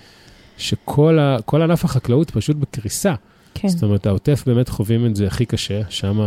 [0.56, 3.14] שכל ה- ענף החקלאות פשוט בקריסה.
[3.54, 3.68] כן.
[3.68, 6.20] זאת אומרת, העוטף באמת חווים את זה הכי קשה, שם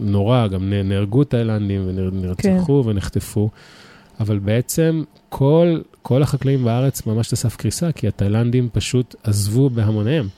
[0.00, 2.88] נורא, גם נהרגו תאילנדים ונרצחו כן.
[2.88, 3.50] ונחטפו,
[4.20, 10.28] אבל בעצם כל, כל החקלאים בארץ ממש על סף קריסה, כי התאילנדים פשוט עזבו בהמוניהם.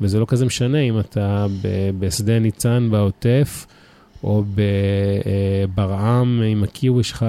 [0.00, 1.46] וזה לא כזה משנה אם אתה
[1.98, 3.66] בשדה ניצן בעוטף,
[4.24, 4.44] או
[5.74, 7.26] בברעם עם הקיווי שלך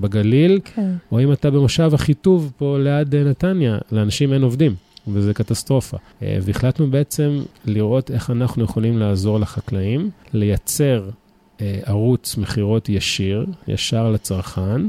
[0.00, 0.92] בגליל, כן.
[1.12, 4.74] או אם אתה במושב אחיטוב פה ליד אה, נתניה, לאנשים אין עובדים,
[5.08, 5.96] וזה קטסטרופה.
[6.22, 11.08] אה, והחלטנו בעצם לראות איך אנחנו יכולים לעזור לחקלאים, לייצר
[11.60, 14.80] אה, ערוץ מכירות ישיר, ישר לצרכן,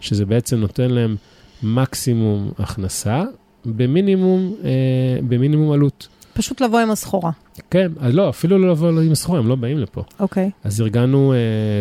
[0.00, 1.16] שזה בעצם נותן להם
[1.62, 3.24] מקסימום הכנסה,
[3.64, 6.08] במינימום, אה, במינימום עלות.
[6.40, 7.30] פשוט לבוא עם הסחורה.
[7.70, 10.02] כן, אז לא, אפילו לא לבוא עם הסחורה, הם לא באים לפה.
[10.20, 10.50] אוקיי.
[10.64, 11.38] אז ארגנו אה,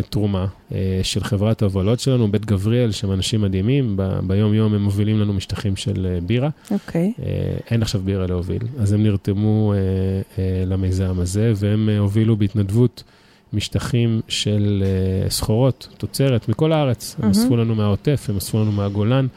[0.10, 5.20] תרומה אה, של חברת ההובלות שלנו, בית גבריאל, שהם אנשים מדהימים, ב- ביום-יום הם מובילים
[5.20, 6.50] לנו משטחים של אה, בירה.
[6.72, 7.14] אוקיי.
[7.24, 7.26] אה,
[7.72, 9.78] אין עכשיו בירה להוביל, אז הם נרתמו אה,
[10.44, 13.04] אה, למיזם הזה, והם אה, הובילו בהתנדבות
[13.54, 17.16] משטחים של אה, סחורות, תוצרת, מכל הארץ.
[17.18, 17.32] הם מהמם.
[17.32, 19.28] אספו לנו מהעוטף, הם אספו לנו מהגולן.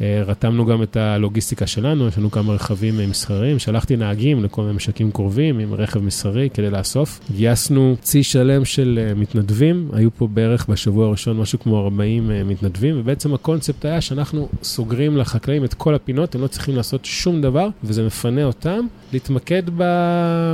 [0.00, 4.74] אה, רתמנו גם את הלוגיסטיקה שלנו, יש לנו כמה רכבים מסחריים, שלחתי נהגים לכל מיני
[4.74, 7.20] משקים קרובים עם רכב מסחרי כדי לאסוף.
[7.36, 13.34] גייסנו צי שלם של מתנדבים, היו פה בערך בשבוע הראשון משהו כמו 40 מתנדבים, ובעצם
[13.34, 18.06] הקונספט היה שאנחנו סוגרים לחקלאים את כל הפינות, הם לא צריכים לעשות שום דבר, וזה
[18.06, 19.62] מפנה אותם להתמקד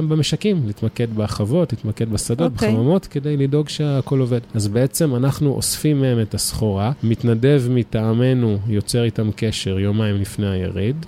[0.08, 2.54] במשקים, להתמקד בחוות, להתמקד בשדות, okay.
[2.54, 2.72] אוקיי.
[2.72, 4.40] בחממות, כדי לדאוג שהכל עובד.
[4.54, 11.06] אז בעצם אנחנו אוספים מהם את הסחורה, מתנדב מטעמנו יוצר איתם קשר יומיים לפני היריד.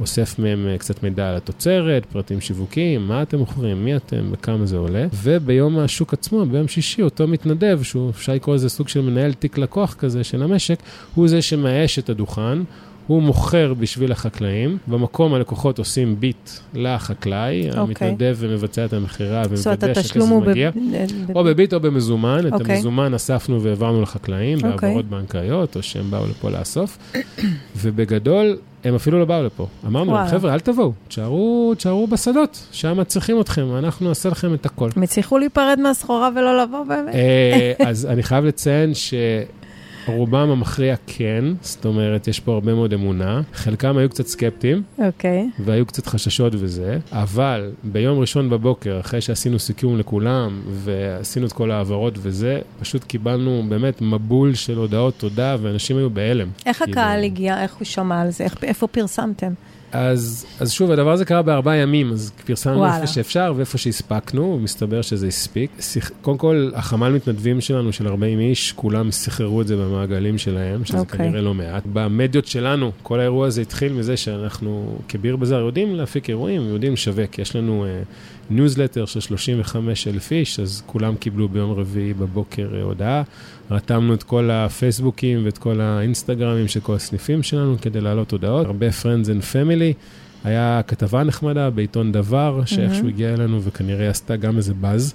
[0.00, 4.66] אוסף מהם אה, קצת מידע על התוצרת, פרטים שיווקיים, מה אתם מוכרים, מי אתם וכמה
[4.66, 5.06] זה עולה.
[5.22, 9.58] וביום השוק עצמו, ביום שישי, אותו מתנדב, שהוא אפשר לקרוא לזה סוג של מנהל תיק
[9.58, 10.78] לקוח כזה של המשק,
[11.14, 12.58] הוא זה שמאייש את הדוכן,
[13.06, 17.78] הוא מוכר בשביל החקלאים, במקום הלקוחות עושים ביט לחקלאי, okay.
[17.78, 18.08] אוקיי.
[18.08, 20.74] המתנדב ומבצע את המכירה ומוודא שהכסף מגיע, ב...
[21.34, 22.48] או בביט או במזומן, okay.
[22.48, 22.74] את אוקיי.
[22.74, 24.64] המזומן אספנו והעברנו לחקלאים okay.
[24.64, 24.78] אוקיי.
[24.80, 26.98] בהעברות בנקאיות, או שהם באו לפה לאסוף,
[27.80, 29.66] ובגדול, הם אפילו לא באו לפה.
[29.86, 34.66] אמרנו להם, חבר'ה, אל תבואו, תשארו, תשארו בשדות, שם צריכים אתכם, אנחנו נעשה לכם את
[34.66, 34.88] הכל.
[34.96, 37.14] הם הצליחו להיפרד מהסחורה ולא לבוא באמת?
[37.14, 39.14] אה, אז אני חייב לציין ש...
[40.06, 43.40] רובם המכריע כן, זאת אומרת, יש פה הרבה מאוד אמונה.
[43.52, 45.48] חלקם היו קצת סקפטיים, אוקיי.
[45.58, 45.62] Okay.
[45.64, 51.70] והיו קצת חששות וזה, אבל ביום ראשון בבוקר, אחרי שעשינו סיכום לכולם, ועשינו את כל
[51.70, 56.48] ההעברות וזה, פשוט קיבלנו באמת מבול של הודעות תודה, ואנשים היו בהלם.
[56.66, 56.92] איך כאילו...
[56.92, 59.52] הקהל הגיע, איך הוא שמע על זה, איך, איפה פרסמתם?
[59.92, 65.02] אז, אז שוב, הדבר הזה קרה בארבעה ימים, אז פרסמנו איפה שאפשר ואיפה שהספקנו, מסתבר
[65.02, 65.70] שזה הספיק.
[65.80, 70.84] שיח, קודם כל, החמ"ל מתנדבים שלנו, של 40 איש, כולם סחררו את זה במעגלים שלהם,
[70.84, 71.00] שזה okay.
[71.00, 71.18] אוקיי.
[71.18, 71.82] כנראה לא מעט.
[71.92, 77.38] במדיות שלנו, כל האירוע הזה התחיל מזה שאנחנו כביר בזאר יודעים להפיק אירועים, יודעים לשווק.
[77.38, 77.86] יש לנו
[78.50, 83.22] ניוזלטר אה, של 35 אלף איש, אז כולם קיבלו ביום רביעי בבוקר אה, הודעה.
[83.72, 88.66] רתמנו את כל הפייסבוקים ואת כל האינסטגרמים של כל הסניפים שלנו כדי להעלות הודעות.
[88.66, 89.94] הרבה Friends and Family.
[90.44, 95.14] היה כתבה נחמדה בעיתון דבר, שאיכשהו הגיע אלינו וכנראה עשתה גם איזה באז.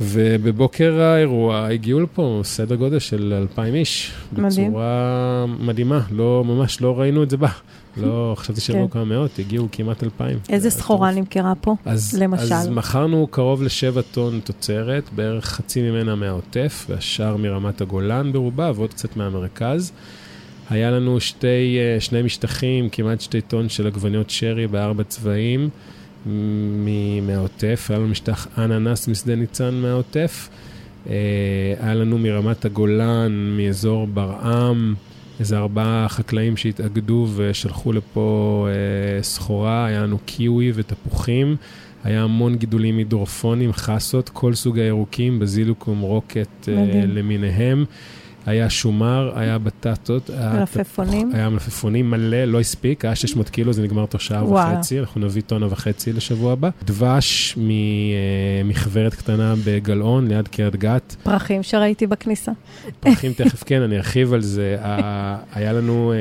[0.00, 4.12] ובבוקר האירוע הגיעו לפה סדר גודל של 2,000 איש.
[4.32, 4.68] מדהים.
[4.70, 7.48] בצורה מדהימה, לא, ממש לא ראינו את זה בא.
[7.96, 8.92] לא, חשבתי שיבואו כן.
[8.92, 10.38] כמה מאות, הגיעו כמעט 2,000.
[10.48, 12.54] איזה סחורה נמכרה פה, אז, למשל?
[12.54, 18.90] אז מכרנו קרוב לשבע טון תוצרת, בערך חצי ממנה מהעוטף, והשאר מרמת הגולן ברובה, ועוד
[18.90, 19.92] קצת מהמרכז.
[20.70, 25.68] היה לנו שתי, אה, שני משטחים, כמעט שתי טון של עגבניות שרי בארבע צבעים.
[27.22, 30.48] מהעוטף, היה לנו משטח אננס משדה ניצן מהעוטף,
[31.10, 31.14] אה,
[31.80, 34.94] היה לנו מרמת הגולן, מאזור ברעם,
[35.40, 41.56] איזה ארבעה חקלאים שהתאגדו ושלחו לפה אה, סחורה, היה לנו קיווי ותפוחים.
[42.04, 47.84] היה המון גידולים הידרופונים, חסות, כל סוג הירוקים, בזילוקום, רוקט אה, למיניהם.
[48.46, 50.30] היה שומר, היה בטטות.
[50.54, 51.30] מלפפונים?
[51.34, 55.42] היה מלפפונים מלא, לא הספיק, היה 600 קילו, זה נגמר תוך שעה וחצי, אנחנו נביא
[55.42, 56.70] טונה וחצי לשבוע הבא.
[56.84, 57.58] דבש
[58.64, 61.16] ממכוורת קטנה בגלאון, ליד קריית גת.
[61.22, 62.52] פרחים שראיתי בכניסה.
[63.00, 64.76] פרחים תכף כן, אני ארחיב על זה.
[65.54, 66.18] היה לנו אה,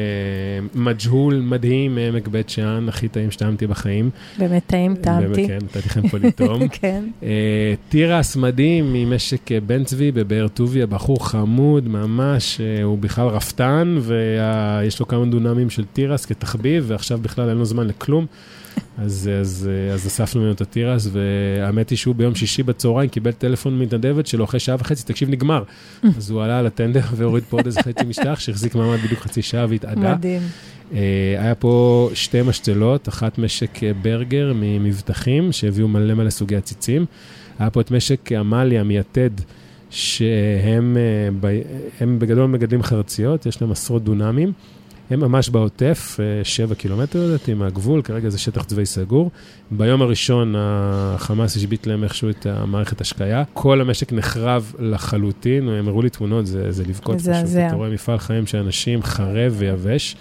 [0.81, 4.09] מג'הול מדהים מעמק בית שאן, הכי טעים שטעמתי בחיים.
[4.39, 5.47] באמת טעים, טעמתי.
[5.47, 6.67] כן, נתתי לכם פה לטעום.
[6.81, 7.03] כן.
[7.23, 12.14] אה, תירס מדהים ממשק בן צבי בבאר טוביה, בחור חמוד, ממש.
[12.15, 17.57] ממש, אה, הוא בכלל רפתן, ויש לו כמה דונמים של תירס כתחביב, ועכשיו בכלל אין
[17.57, 18.25] לו זמן לכלום.
[18.97, 23.31] אז, אז, אה, אז אספנו ממנו את התירס, והאמת היא שהוא ביום שישי בצהריים קיבל
[23.31, 25.63] טלפון מתנדבת שלו אחרי שעה וחצי, תקשיב, נגמר.
[26.17, 29.41] אז הוא עלה על הטנדר והוריד פה עוד איזה חצי משטח, שהחזיק מעמד בדיוק חצי
[29.41, 30.15] שעה והתאדה.
[30.15, 30.41] מדהים.
[30.91, 30.95] Uh,
[31.37, 37.05] היה פה שתי משתלות, אחת משק ברגר ממבטחים, שהביאו מלא מלא סוגי עציצים.
[37.59, 39.29] היה פה את משק עמליה מיתד.
[39.89, 40.97] שהם
[41.43, 41.59] אה,
[41.99, 44.53] הם בגדול מגדלים חרציות, יש להם עשרות דונמים.
[45.09, 49.31] הם ממש בעוטף, אה, שבע קילומטר לדעתי מהגבול, כרגע זה שטח צבאי סגור.
[49.71, 53.43] ביום הראשון החמאס השבית להם איכשהו את המערכת השקיה.
[53.53, 57.29] כל המשק נחרב לחלוטין, הם הראו לי תמונות, זה, זה לבכות פשוט.
[57.67, 60.15] אתה רואה מפעל חיים של אנשים חרב ויבש.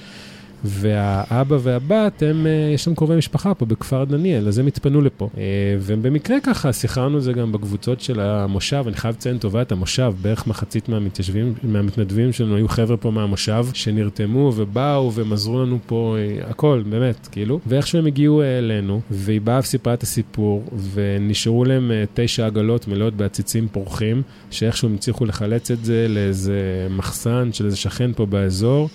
[0.64, 5.28] והאבא והבת, הם, אה, יש להם קרובי משפחה פה בכפר דניאל, אז הם התפנו לפה.
[5.38, 5.42] אה,
[5.80, 10.14] ובמקרה ככה, שיחרנו את זה גם בקבוצות של המושב, אני חייב לציין טובה את המושב,
[10.22, 16.16] בערך מחצית מהמתיישבים, מהמתנדבים שלנו היו חבר'ה פה מהמושב, שנרתמו ובאו והם עזרו לנו פה,
[16.18, 17.60] אה, הכל, באמת, כאילו.
[17.66, 23.68] ואיכשהו הם הגיעו אלינו, והיא באה וסיפרה את הסיפור, ונשארו להם תשע עגלות מלאות בעציצים
[23.72, 28.88] פורחים, שאיכשהו הם הצליחו לחלץ את זה לאיזה מחסן של איזה שכן פה באזור.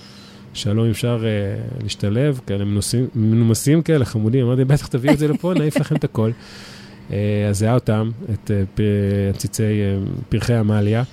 [0.54, 5.28] שאלו אם אפשר uh, להשתלב, כאלה מנוסים, מנומסים כאלה, חמודים, אמרתי, בטח תביאו את זה
[5.28, 6.32] לפה, נעיף לכם את הכל.
[7.10, 7.14] Uh,
[7.50, 8.82] אז זה היה אותם, את uh,
[9.36, 11.04] עציצי uh, פרחי עמליה.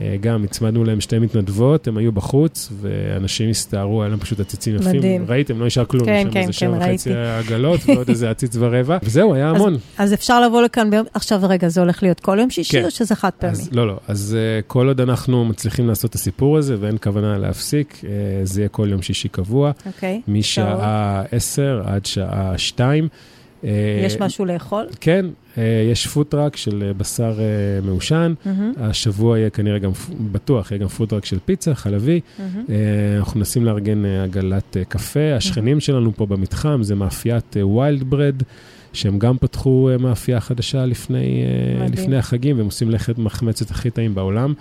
[0.00, 4.76] אה, גם הצמדנו להם שתי מתנדבות, הם היו בחוץ, ואנשים הסתערו, היה להם פשוט עציצים
[4.76, 4.96] יפים.
[4.96, 5.24] מדהים.
[5.28, 7.48] ראיתם, לא נשאר כלום, כן, שם כן, איזה כן, שבע וחצי ראיתי.
[7.52, 9.76] עגלות ועוד איזה עציץ ורבע, וזהו, היה אז- המון.
[9.98, 11.06] אז אפשר לבוא לכאן ביום...
[11.14, 12.84] עכשיו, רגע, זה הולך להיות כל יום שישי כן.
[12.84, 13.52] או שזה חד פעמי?
[13.52, 17.38] אז, לא, לא, אז אה, כל עוד אנחנו מצליחים לעשות את הסיפור הזה ואין כוונה
[17.38, 18.04] להפסיק, אה,
[18.44, 20.20] זה יהיה כל יום שישי קבוע, אוקיי.
[20.28, 23.08] משעה 10 עד שעה 2.
[23.66, 24.86] אה, יש משהו לאכול?
[25.00, 25.58] כן, אה,
[25.92, 27.38] יש food truck של אה, בשר
[27.82, 28.34] מעושן.
[28.76, 29.90] השבוע יהיה כנראה גם,
[30.32, 32.20] בטוח, יהיה גם food truck של פיצה, חלבי.
[32.40, 32.74] אה,
[33.18, 35.34] אנחנו מנסים לארגן אה, עגלת אה, קפה.
[35.36, 38.42] השכנים שלנו פה במתחם זה מאפיית Wild Bread,
[38.92, 41.42] שהם גם פתחו אה, מאפייה חדשה לפני,
[41.80, 41.86] אה.
[41.92, 44.54] לפני החגים, והם עושים לחם מחמצת הכי טעים בעולם.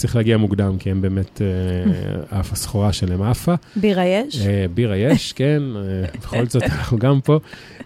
[0.00, 3.54] צריך להגיע מוקדם, כי הם באמת, אה, אף הסחורה שלהם עפה.
[3.76, 4.46] בירה יש?
[4.46, 7.38] אה, בירה יש, כן, אה, בכל זאת אנחנו גם פה.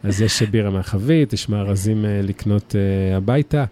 [0.03, 2.75] אז יש בירה מהחבית, יש מארזים לקנות
[3.17, 3.65] הביתה.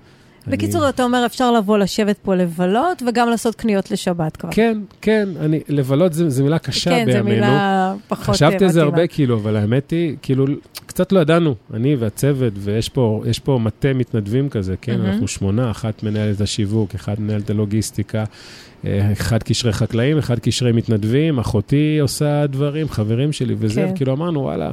[0.47, 4.51] בקיצור, אני- אתה אומר, אפשר לבוא לשבת פה לבלות וגם לעשות קניות לשבת כבר.
[4.53, 7.25] כן, כן, אני, לבלות זה מילה קשה כן, בימינו.
[7.25, 8.83] זו מילה פחות אה, חשבתי על זה.
[8.83, 10.45] הרבה, כאילו, אבל האמת היא, כאילו,
[10.87, 14.99] קצת לא ידענו, אני והצוות, ויש פה, פה מטה מתנדבים כזה, כן?
[14.99, 15.07] מהמם.
[15.11, 18.25] אנחנו שמונה, אחת מנהלת השיווק, אחד מנהלת הלוגיסטיקה,
[18.87, 23.93] אה, אחד קשרי חקלאים, אחד קשרי מתנדבים, אחותי עושה דברים, חברים שלי וזה, כן.
[23.95, 24.73] וכאילו אמרנו, וואלה,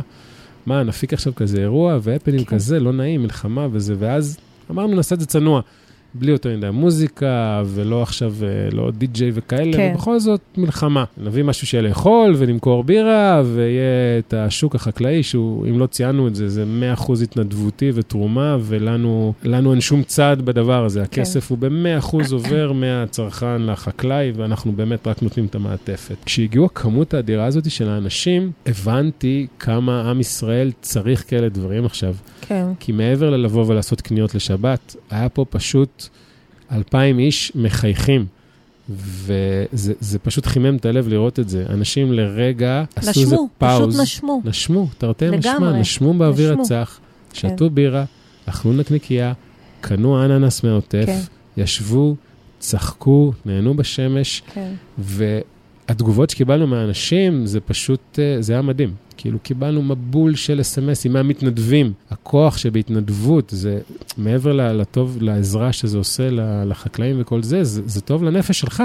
[0.65, 2.55] מה, נפיק עכשיו כזה אירוע, והפנים כן.
[2.55, 4.37] כזה, לא נעים, מלחמה וזה, ואז
[4.71, 5.61] אמרנו, נעשה את זה צנוע.
[6.13, 9.91] בלי יותר מדי מוזיקה, ולא עכשיו, אה, לא די-ג'יי וכאלה, כן.
[9.95, 11.03] ובכל זאת מלחמה.
[11.17, 16.35] נביא משהו שיהיה לאכול, ונמכור בירה, ויהיה את השוק החקלאי, שהוא, אם לא ציינו את
[16.35, 16.65] זה, זה
[16.97, 21.03] 100% התנדבותי ותרומה, ולנו לנו אין שום צד בדבר הזה.
[21.03, 26.15] הכסף הוא ב-100% עובר מהצרכן לחקלאי, ואנחנו באמת רק נותנים את המעטפת.
[26.25, 32.15] כשהגיעו הכמות האדירה הזאת של האנשים, הבנתי כמה עם ישראל צריך כאלה דברים עכשיו.
[32.41, 32.65] כן.
[32.79, 35.98] כי מעבר ללבוא ולעשות קניות לשבת, היה פה פשוט
[36.71, 38.25] אלפיים איש מחייכים.
[38.89, 41.65] וזה זה פשוט חימם את הלב לראות את זה.
[41.69, 43.93] אנשים לרגע עשו איזה נשמו, פאוז.
[43.93, 44.41] פשוט נשמו.
[44.45, 45.71] נשמו, תרתי משמע.
[45.71, 46.63] נשמו באוויר נשמו.
[46.63, 46.99] הצח,
[47.33, 47.49] כן.
[47.49, 48.05] שתו בירה,
[48.45, 49.33] אכלו נקניקייה,
[49.81, 51.19] קנו אננס מהעוטף, כן.
[51.57, 52.15] ישבו,
[52.59, 54.71] צחקו, נהנו בשמש, כן.
[54.97, 58.93] והתגובות שקיבלנו מהאנשים, זה פשוט, אה, זה היה מדהים.
[59.21, 61.93] כאילו, קיבלנו מבול של אס.אם.אסים מהמתנדבים.
[62.11, 63.79] הכוח שבהתנדבות, זה
[64.17, 66.29] מעבר לטוב, לעזרה שזה עושה
[66.65, 68.83] לחקלאים וכל זה, זה, זה טוב לנפש שלך.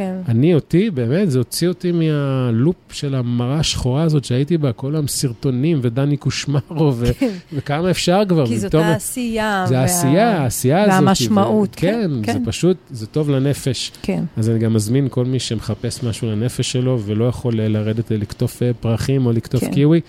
[0.00, 0.14] כן.
[0.28, 5.06] אני, אותי, באמת, זה הוציא אותי מהלופ של המראה השחורה הזאת שהייתי בה, כל היום
[5.08, 7.06] סרטונים ודני קושמרו, ו-
[7.52, 8.46] וכמה אפשר כבר.
[8.46, 9.64] כי זאת העשייה.
[9.68, 11.04] זה וה- העשייה, העשייה הזאת.
[11.04, 12.42] והמשמעות, כן, כן, זה כן.
[12.46, 13.92] פשוט, זה טוב לנפש.
[14.02, 14.24] כן.
[14.36, 18.70] אז אני גם מזמין כל מי שמחפש משהו לנפש שלו ולא יכול לרדת לקטוף אה,
[18.80, 19.72] פרחים או לקטוף כן.
[19.72, 20.00] קיווי,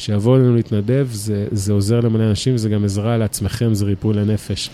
[0.00, 4.70] שיבוא אלינו להתנדב, זה, זה עוזר למלא אנשים, זה גם עזרה לעצמכם, זה ריפוי לנפש.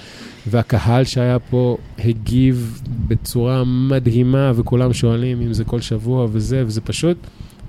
[0.47, 7.17] והקהל שהיה פה הגיב בצורה מדהימה, וכולם שואלים אם זה כל שבוע וזה, וזה פשוט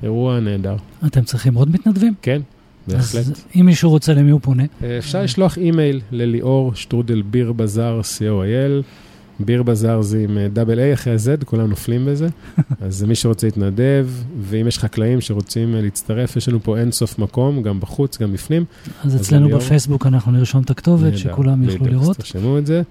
[0.03, 0.75] אירוע נהדר.
[1.05, 2.13] אתם צריכים עוד מתנדבים?
[2.21, 2.41] כן,
[2.87, 3.15] בהחלט.
[3.15, 4.63] אז אם מישהו רוצה, למי הוא פונה?
[4.97, 8.83] אפשר לשלוח אימייל לליאור שטרודל ביר בזאר, co.il.
[9.39, 12.28] ביר בזאר זה עם אה, דאבל איי אחרי ה-Z, כולם נופלים בזה.
[12.82, 14.08] אז מי שרוצה להתנדב,
[14.41, 18.34] ואם יש חקלאים שרוצים אה, להצטרף, יש לנו פה אין סוף מקום, גם בחוץ, גם
[18.34, 18.65] בפנים.
[19.04, 19.62] אז אז אצלנו ליאור.
[19.62, 22.17] בפייסבוק אנחנו נרשום את הכתובת, שכולם יוכלו בדיוק, אז לראות.
[22.17, 22.82] תרשמו את זה.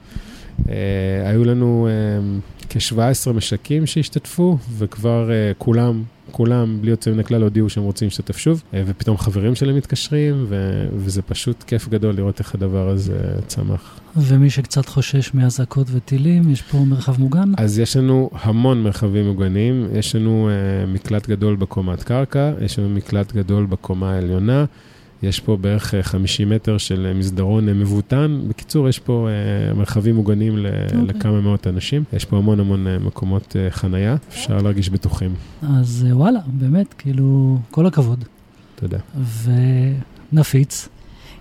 [0.69, 7.43] אה, היו לנו אה, כ-17 משקים שהשתתפו, וכבר אה, כולם, כולם, בלי יוצא מן הכלל,
[7.43, 12.15] הודיעו שהם רוצים להשתתף שוב, אה, ופתאום חברים שלהם מתקשרים, ו- וזה פשוט כיף גדול
[12.15, 14.01] לראות איך הדבר הזה צמח.
[14.17, 17.53] ומי שקצת חושש מאזעקות וטילים, יש פה מרחב מוגן.
[17.57, 22.89] אז יש לנו המון מרחבים מוגנים, יש לנו uh, מקלט גדול בקומת קרקע, יש לנו
[22.89, 24.65] מקלט גדול בקומה העליונה,
[25.29, 28.41] יש פה בערך uh, 50 מטר של uh, מסדרון uh, מבוטן.
[28.49, 29.29] בקיצור, יש פה
[29.73, 31.07] uh, מרחבים מוגנים ל- אוקיי.
[31.07, 32.05] לכמה מאות אנשים.
[32.13, 35.35] יש פה המון המון uh, מקומות uh, חנייה, אפשר להרגיש בטוחים.
[35.63, 38.25] אז אה, וואלה, באמת, כאילו, כל הכבוד.
[38.75, 38.99] תודה.
[40.33, 40.89] ונפיץ.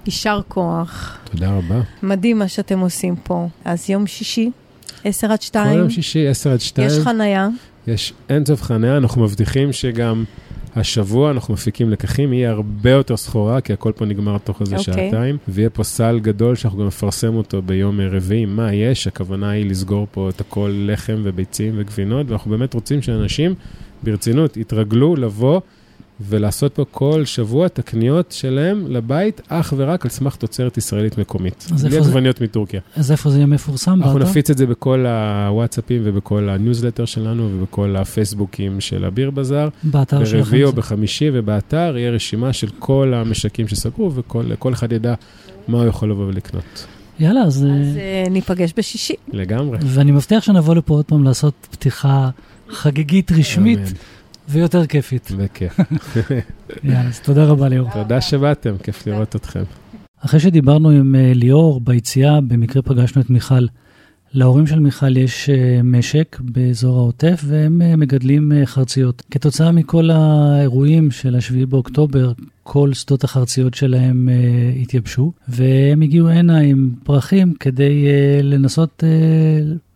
[0.06, 1.18] יישר כוח.
[1.32, 1.82] תודה רבה.
[2.04, 3.48] מדהים מה שאתם עושים פה.
[3.66, 4.50] אז יום שישי,
[5.04, 7.48] 10 עד כל 2, יום שישי, 10 עד 2, יש חנייה.
[7.88, 10.24] יש אין סוף חניה, אנחנו מבטיחים שגם
[10.76, 14.94] השבוע אנחנו מפיקים לקחים, יהיה הרבה יותר סחורה, כי הכל פה נגמר תוך איזה אוקיי.
[14.94, 19.70] שעתיים, ויהיה פה סל גדול שאנחנו גם נפרסם אותו ביום רביעי, מה יש, הכוונה היא
[19.70, 23.56] לסגור פה את הכל לחם וביצים וגבינות, ואנחנו באמת רוצים שאנשים
[24.04, 25.62] ברצינות יתרגלו לבוא
[26.22, 31.66] ולעשות פה כל שבוע את הקניות שלהם לבית, אך ורק על סמך תוצרת ישראלית מקומית.
[31.70, 32.82] בלי איפה זה- עגבניות מטורקיה.
[32.96, 33.92] אז איפה זה יהיה מפורסם?
[34.04, 34.30] אנחנו באתר?
[34.30, 39.70] נפיץ את זה בכל הוואטסאפים ובכל הניוזלטר שלנו ובכל הפייסבוקים של ה Beer Bazaar.
[39.84, 40.38] באתר שלכם.
[40.44, 45.14] ברביעי או בחמישי, ובאתר יהיה רשימה של כל המשקים שסגרו, וכל כל אחד ידע
[45.68, 46.86] מה הוא יכול לבוא ולקנות.
[47.20, 47.58] יאללה, אז...
[47.58, 47.64] אז
[47.98, 49.14] אה, ניפגש בשישי.
[49.34, 49.78] לגמרי.
[49.82, 52.30] ואני מבטיח שנבוא לפה עוד פעם לעשות פתיחה
[52.70, 53.88] חגיגית רשמית אמן.
[54.50, 55.32] ויותר כיפית.
[55.32, 55.80] בכיף.
[56.84, 57.90] יאללה, אז תודה רבה ליאור.
[57.94, 59.64] תודה שבאתם, כיף לראות אתכם.
[60.20, 63.66] אחרי שדיברנו עם אה, ליאור ביציאה, במקרה פגשנו את מיכל.
[64.34, 69.24] להורים של מיכל יש אה, משק באזור העוטף והם אה, מגדלים חרציות.
[69.32, 72.32] כתוצאה מכל האירועים של השביעי באוקטובר,
[72.64, 74.30] כל שדות החרציות שלהם
[74.82, 78.06] התייבשו, והם הגיעו הנה עם פרחים כדי
[78.44, 79.04] לנסות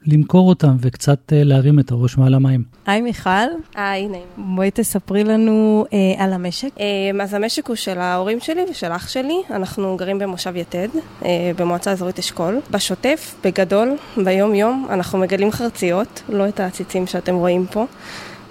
[0.06, 2.64] למכור אותם וקצת אה, להרים את הראש מעל המים.
[2.86, 3.30] היי מיכל,
[3.76, 4.24] היי, נעים.
[4.38, 6.70] בואי תספרי לנו אה, על המשק.
[6.80, 9.41] אמ, אז המשק הוא של ההורים שלי ושל אח שלי.
[9.50, 10.88] אנחנו גרים במושב יתד,
[11.26, 12.60] אה, במועצה אזורית אשכול.
[12.72, 17.86] בשוטף, בגדול, ביום-יום, אנחנו מגלים חרציות, לא את העציצים שאתם רואים פה.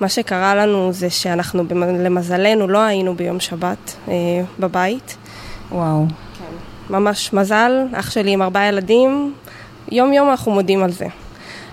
[0.00, 1.64] מה שקרה לנו זה שאנחנו,
[2.04, 4.14] למזלנו, לא היינו ביום שבת אה,
[4.58, 5.16] בבית.
[5.72, 6.06] וואו.
[6.90, 9.34] ממש מזל, אח שלי עם ארבעה ילדים,
[9.92, 11.06] יום-יום אנחנו מודים על זה.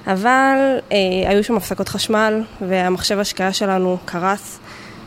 [0.07, 0.97] אבל אה,
[1.29, 4.59] היו שם הפסקות חשמל, והמחשב השקיה שלנו קרס,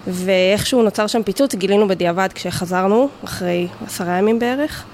[0.07, 4.85] ואיכשהו נוצר שם פיצוץ, גילינו בדיעבד כשחזרנו, אחרי עשרה ימים בערך.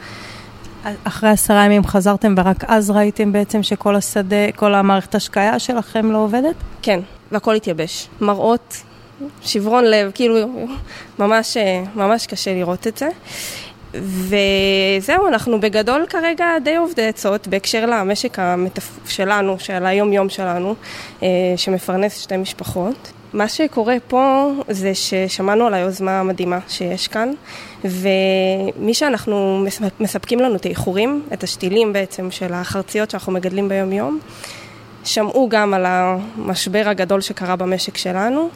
[1.05, 6.19] אחרי עשרה ימים חזרתם ורק אז ראיתם בעצם שכל השדה, כל המערכת השקיה שלכם לא
[6.19, 6.55] עובדת?
[6.83, 7.01] כן,
[7.33, 8.09] והכל התייבש.
[8.21, 8.77] מראות,
[9.43, 10.67] שברון לב, כאילו,
[11.19, 13.09] ממש, אה, ממש קשה לראות את זה.
[14.03, 18.91] וזהו, אנחנו בגדול כרגע די עובדי עצות בהקשר למשק המתפ...
[19.07, 20.75] שלנו, של היום-יום שלנו,
[21.23, 23.13] אה, שמפרנס שתי משפחות.
[23.33, 27.33] מה שקורה פה זה ששמענו על היוזמה המדהימה שיש כאן,
[27.85, 34.19] ומי שאנחנו מס- מספקים לנו את האיחורים, את השתילים בעצם של החרציות שאנחנו מגדלים ביום-יום,
[35.05, 38.49] שמעו גם על המשבר הגדול שקרה במשק שלנו,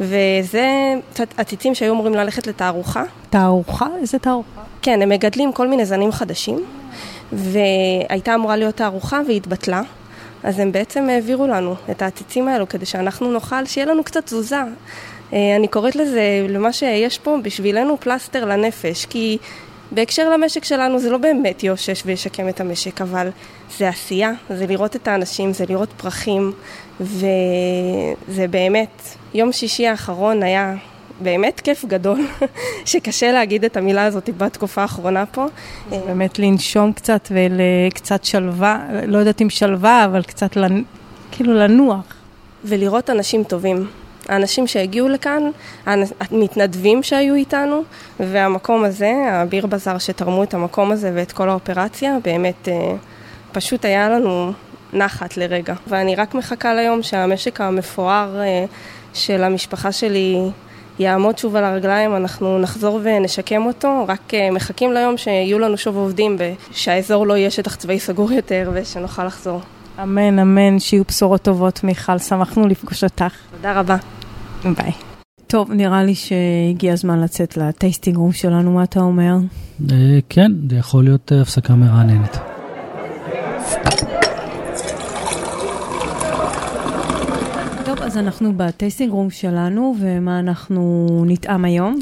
[0.00, 0.94] וזה
[1.36, 3.02] עציצים שהיו אמורים ללכת לתערוכה.
[3.30, 3.86] תערוכה?
[4.00, 4.62] איזה תערוכה?
[4.82, 6.64] כן, הם מגדלים כל מיני זנים חדשים,
[7.32, 9.82] והייתה אמורה להיות תערוכה והיא התבטלה.
[10.42, 14.56] אז הם בעצם העבירו לנו את העציצים האלו כדי שאנחנו נוכל, שיהיה לנו קצת תזוזה.
[15.32, 19.38] אה, אני קוראת לזה, למה שיש פה, בשבילנו פלסטר לנפש, כי
[19.92, 23.28] בהקשר למשק שלנו זה לא באמת יאושש וישקם את המשק, אבל
[23.78, 26.52] זה עשייה, זה לראות את האנשים, זה לראות פרחים,
[27.00, 29.02] וזה באמת,
[29.34, 30.74] יום שישי האחרון היה
[31.20, 32.20] באמת כיף גדול,
[32.84, 35.46] שקשה להגיד את המילה הזאת בתקופה האחרונה פה.
[35.90, 40.82] באמת לנשום קצת ולקצת שלווה, לא יודעת אם שלווה, אבל קצת לנ...
[41.32, 42.04] כאילו לנוח.
[42.64, 43.86] ולראות אנשים טובים.
[44.28, 45.42] האנשים שהגיעו לכאן,
[45.86, 47.82] המתנדבים שהיו איתנו,
[48.20, 52.94] והמקום הזה, הביר בזאר שתרמו את המקום הזה ואת כל האופרציה, באמת אה,
[53.52, 54.52] פשוט היה לנו
[54.92, 55.74] נחת לרגע.
[55.86, 58.40] ואני רק מחכה ליום שהמשק המפואר
[59.14, 60.50] של המשפחה שלי
[60.98, 65.96] יעמוד שוב על הרגליים, אנחנו נחזור ונשקם אותו, רק אה, מחכים ליום שיהיו לנו שוב
[65.96, 66.36] עובדים,
[66.70, 69.60] ושהאזור לא יהיה שטח צבאי סגור יותר ושנוכל לחזור.
[70.02, 72.18] אמן, אמן, שיהיו בשורות טובות, מיכל.
[72.18, 73.34] שמחנו לפגוש אותך.
[73.56, 73.96] תודה רבה.
[74.64, 74.92] ביי.
[75.46, 79.34] טוב, נראה לי שהגיע הזמן לצאת לטייסטינג רום שלנו, מה אתה אומר?
[79.90, 82.51] אה, כן, זה יכול להיות אה, הפסקה מרעננת.
[88.02, 91.98] אז אנחנו בטייסטינג רום שלנו, ומה אנחנו נטעם היום?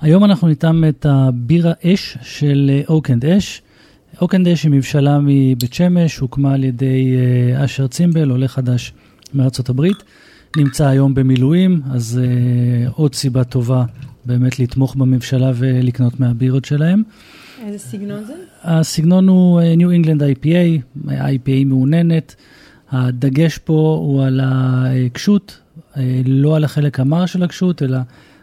[0.00, 3.62] היום אנחנו נטעם את הבירה אש של אוקנד אש.
[4.20, 8.92] אוקנד אש היא מבשלה מבית שמש, הוקמה על ידי אה, אשר צימבל, עולה חדש
[9.34, 9.96] מארצות הברית.
[10.56, 13.84] נמצא היום במילואים, אז uh, עוד סיבה טובה
[14.24, 17.02] באמת לתמוך בממשלה ולקנות מהבירות שלהם.
[17.64, 18.34] איזה סגנון זה?
[18.62, 22.34] הסגנון הוא אה, New England IPA, IPA מעוננת.
[22.90, 25.58] הדגש פה הוא על הקשות,
[25.96, 27.98] אה, לא על החלק המר של הקשות, אלא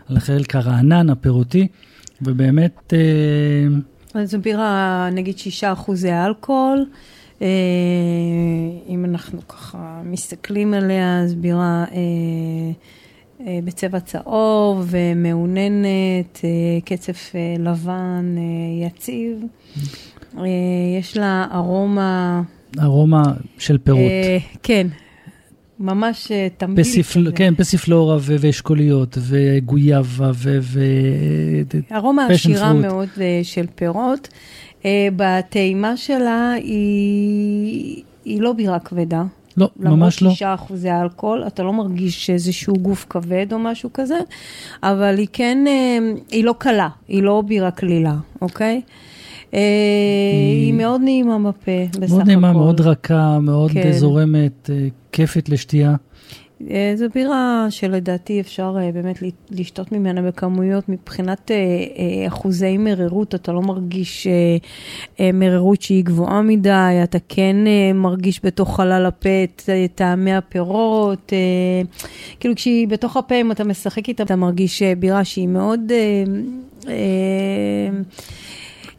[0.10, 1.68] על החלק הרענן, הפירותי,
[2.22, 2.94] ובאמת...
[2.94, 6.86] אה, אז זו בירה, נגיד, שישה אחוזי אלכוהול.
[7.42, 7.48] אה,
[8.90, 11.86] אם אנחנו ככה מסתכלים עליה, אז בירה
[13.64, 16.50] בצבע צהוב ומעוננת, אה,
[16.86, 18.36] קצף לבן
[18.82, 19.38] יציב.
[21.00, 22.42] יש לה ארומה...
[22.82, 23.24] ארומה
[23.58, 24.00] של פירות.
[24.00, 24.88] אה, כן,
[25.80, 27.32] ממש אה, תמליל כזה.
[27.36, 30.58] כן, פסיפלורה ואשכוליות וגויאבה ו...
[30.62, 32.74] ו- ארומה עשירה fruit.
[32.74, 34.28] מאוד אה, של פירות.
[34.86, 39.24] אה, בטעימה שלה היא, היא לא בירה כבדה.
[39.58, 39.92] לא, ממש לא.
[39.92, 44.18] למרות שישה אחוזי אלכוהול, אתה לא מרגיש איזשהו גוף כבד או משהו כזה,
[44.84, 45.98] אבל היא כן, אה,
[46.32, 48.82] היא לא קלה, היא לא בירה קלילה, אוקיי?
[49.54, 49.60] אה,
[50.62, 52.16] היא מאוד נעימה בפה, בסך הכל.
[52.16, 53.92] מאוד נעימה, מאוד רכה, מאוד כן.
[53.92, 55.96] זורמת, אה, כיפית לשתייה.
[56.72, 60.90] אה, זו בירה שלדעתי אפשר באמת לשתות ממנה בכמויות.
[60.90, 61.52] מבחינת
[62.28, 64.28] אחוזי מררות, אתה לא מרגיש
[65.34, 67.56] מררות שהיא גבוהה מדי, אתה כן
[67.96, 71.34] מרגיש בתוך חלל הפה את טעמי הפירות.
[72.40, 75.92] כאילו כשהיא בתוך הפה, אם אתה משחק איתה, אתה מרגיש בירה שהיא מאוד...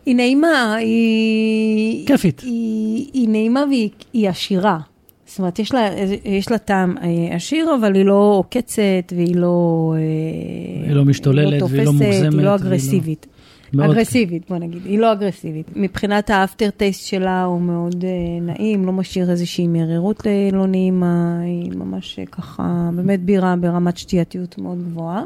[0.07, 2.07] היא נעימה, היא...
[2.07, 2.41] כיפית.
[2.41, 4.79] היא, היא נעימה והיא עשירה.
[5.27, 5.89] זאת אומרת, יש לה,
[6.25, 9.95] יש לה טעם אה, עשיר, אבל היא לא עוקצת והיא לא...
[9.97, 12.33] אה, היא לא משתוללת היא לא תופסת, והיא לא מוגזמת.
[12.33, 13.27] היא לא אגרסיבית.
[13.73, 15.67] מאוד אגרסיבית, בוא נגיד, היא לא אגרסיבית.
[15.77, 21.73] מבחינת האפטר טייסט שלה הוא מאוד uh, נעים, לא משאיר איזושהי מרירות לא נעימה, היא
[21.77, 25.23] ממש ככה, באמת בירה ברמת שתייתיות מאוד גבוהה.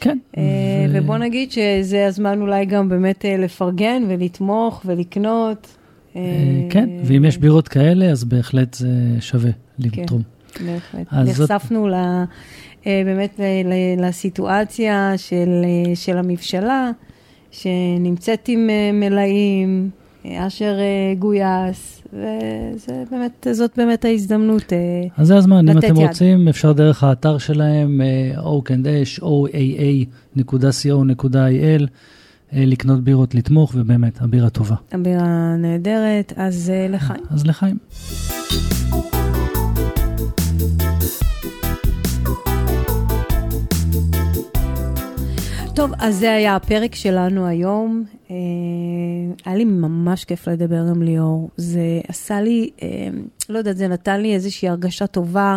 [0.00, 0.18] כן.
[0.90, 5.76] ובוא נגיד שזה הזמן אולי גם באמת לפרגן ולתמוך ולקנות.
[6.16, 6.22] אה,
[6.70, 8.88] כן, ואם יש בירות כאלה, אז בהחלט זה
[9.20, 10.22] שווה לתרום.
[10.52, 11.12] כן, בהחלט.
[11.12, 11.94] נחשפנו ל...
[12.86, 13.40] אה, באמת
[13.98, 16.90] לסיטואציה של, אה, של המבשלה,
[17.50, 19.90] שנמצאת עם מלאים,
[20.26, 20.78] אשר
[21.18, 22.02] גויס,
[23.46, 24.72] וזאת באמת ההזדמנות
[25.16, 26.08] אז זה הזמן, אם אתם יד.
[26.08, 28.00] רוצים, אפשר דרך האתר שלהם,
[28.36, 30.42] oak and ash, oaa.co.il.
[32.52, 34.76] אה, לקנות בירות, לתמוך, ובאמת, הבירה טובה.
[34.92, 37.20] הבירה נהדרת, אז אה, לחיים.
[37.30, 37.76] אז לחיים.
[45.74, 48.04] טוב, אז זה היה הפרק שלנו היום.
[48.30, 48.36] אה,
[49.44, 51.50] היה לי ממש כיף לדבר עם ליאור.
[51.56, 52.70] זה עשה לי,
[53.48, 55.56] לא יודעת, זה נתן לי איזושהי הרגשה טובה,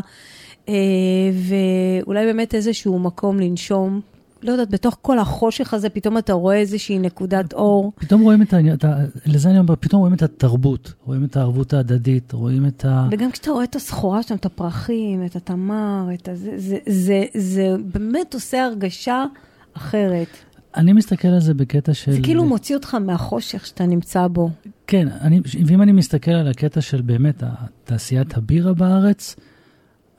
[1.33, 4.01] ואולי באמת איזשהו מקום לנשום
[4.43, 7.91] לא יודעת, בתוך כל החושך הזה, פתאום אתה רואה איזושהי נקודת אור.
[7.95, 8.77] פתאום רואים את העניין,
[9.25, 13.07] לזה אני אומר, פתאום רואים את התרבות, רואים את הערבות ההדדית, רואים את ה...
[13.11, 17.39] וגם כשאתה רואה את הסחורה שם, את הפרחים, את התמר, את הזה, זה, זה, זה,
[17.39, 19.25] זה באמת עושה הרגשה
[19.73, 20.27] אחרת.
[20.75, 22.11] אני מסתכל על זה בקטע של...
[22.11, 24.49] זה כאילו מוציא אותך מהחושך שאתה נמצא בו.
[24.87, 27.43] כן, אני, ואם אני מסתכל על הקטע של באמת
[27.83, 29.35] תעשיית הבירה בארץ,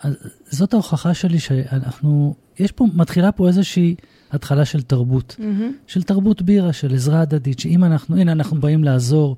[0.00, 0.14] אז
[0.50, 3.94] זאת ההוכחה שלי שאנחנו, יש פה, מתחילה פה איזושהי...
[4.34, 5.62] התחלה של תרבות, mm-hmm.
[5.86, 9.36] של תרבות בירה, של עזרה הדדית, שאם אנחנו, הנה, אנחנו באים לעזור,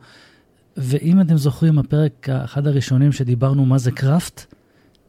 [0.76, 4.54] ואם אתם זוכרים, הפרק, אחד הראשונים שדיברנו מה זה קראפט,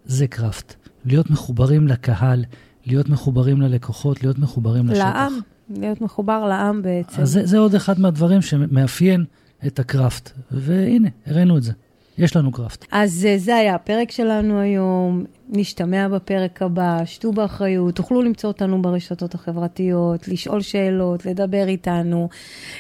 [0.05, 0.75] זה קראפט.
[1.05, 2.45] להיות מחוברים לקהל,
[2.87, 5.03] להיות מחוברים ללקוחות, להיות מחוברים לשטח.
[5.03, 7.21] לעם, להיות מחובר לעם בעצם.
[7.21, 9.25] אז זה, זה עוד אחד מהדברים שמאפיין
[9.67, 11.71] את הקראפט, והנה, הראינו את זה.
[12.17, 12.85] יש לנו קראפט.
[12.91, 15.23] אז אה, זה היה הפרק שלנו היום.
[15.49, 22.29] נשתמע בפרק הבא, שתו באחריות, תוכלו למצוא אותנו ברשתות החברתיות, לשאול שאלות, לדבר איתנו.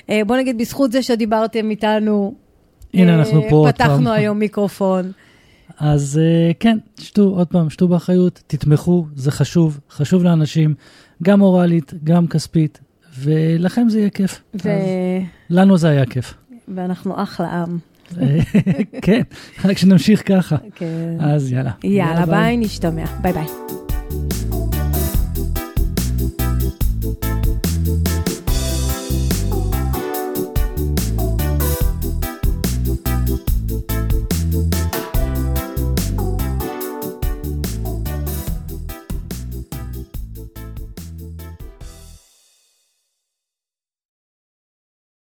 [0.09, 2.33] אה, בוא נגיד, בזכות זה שדיברתם איתנו,
[2.93, 5.11] הנה, אה, אנחנו פה פתחנו היום מיקרופון.
[5.79, 6.21] אז
[6.59, 10.73] כן, שתו, עוד פעם, שתו באחריות, תתמכו, זה חשוב, חשוב לאנשים,
[11.23, 12.79] גם מורלית, גם כספית,
[13.19, 14.41] ולכם זה יהיה כיף.
[14.63, 14.69] ו...
[15.49, 16.33] לנו זה היה כיף.
[16.75, 17.77] ואנחנו אחלה עם.
[19.01, 19.21] כן,
[19.65, 20.55] רק שנמשיך ככה.
[20.75, 21.17] כן.
[21.19, 21.71] אז יאללה.
[21.83, 23.05] יאללה, ביי, נשתמע.
[23.21, 23.86] ביי ביי.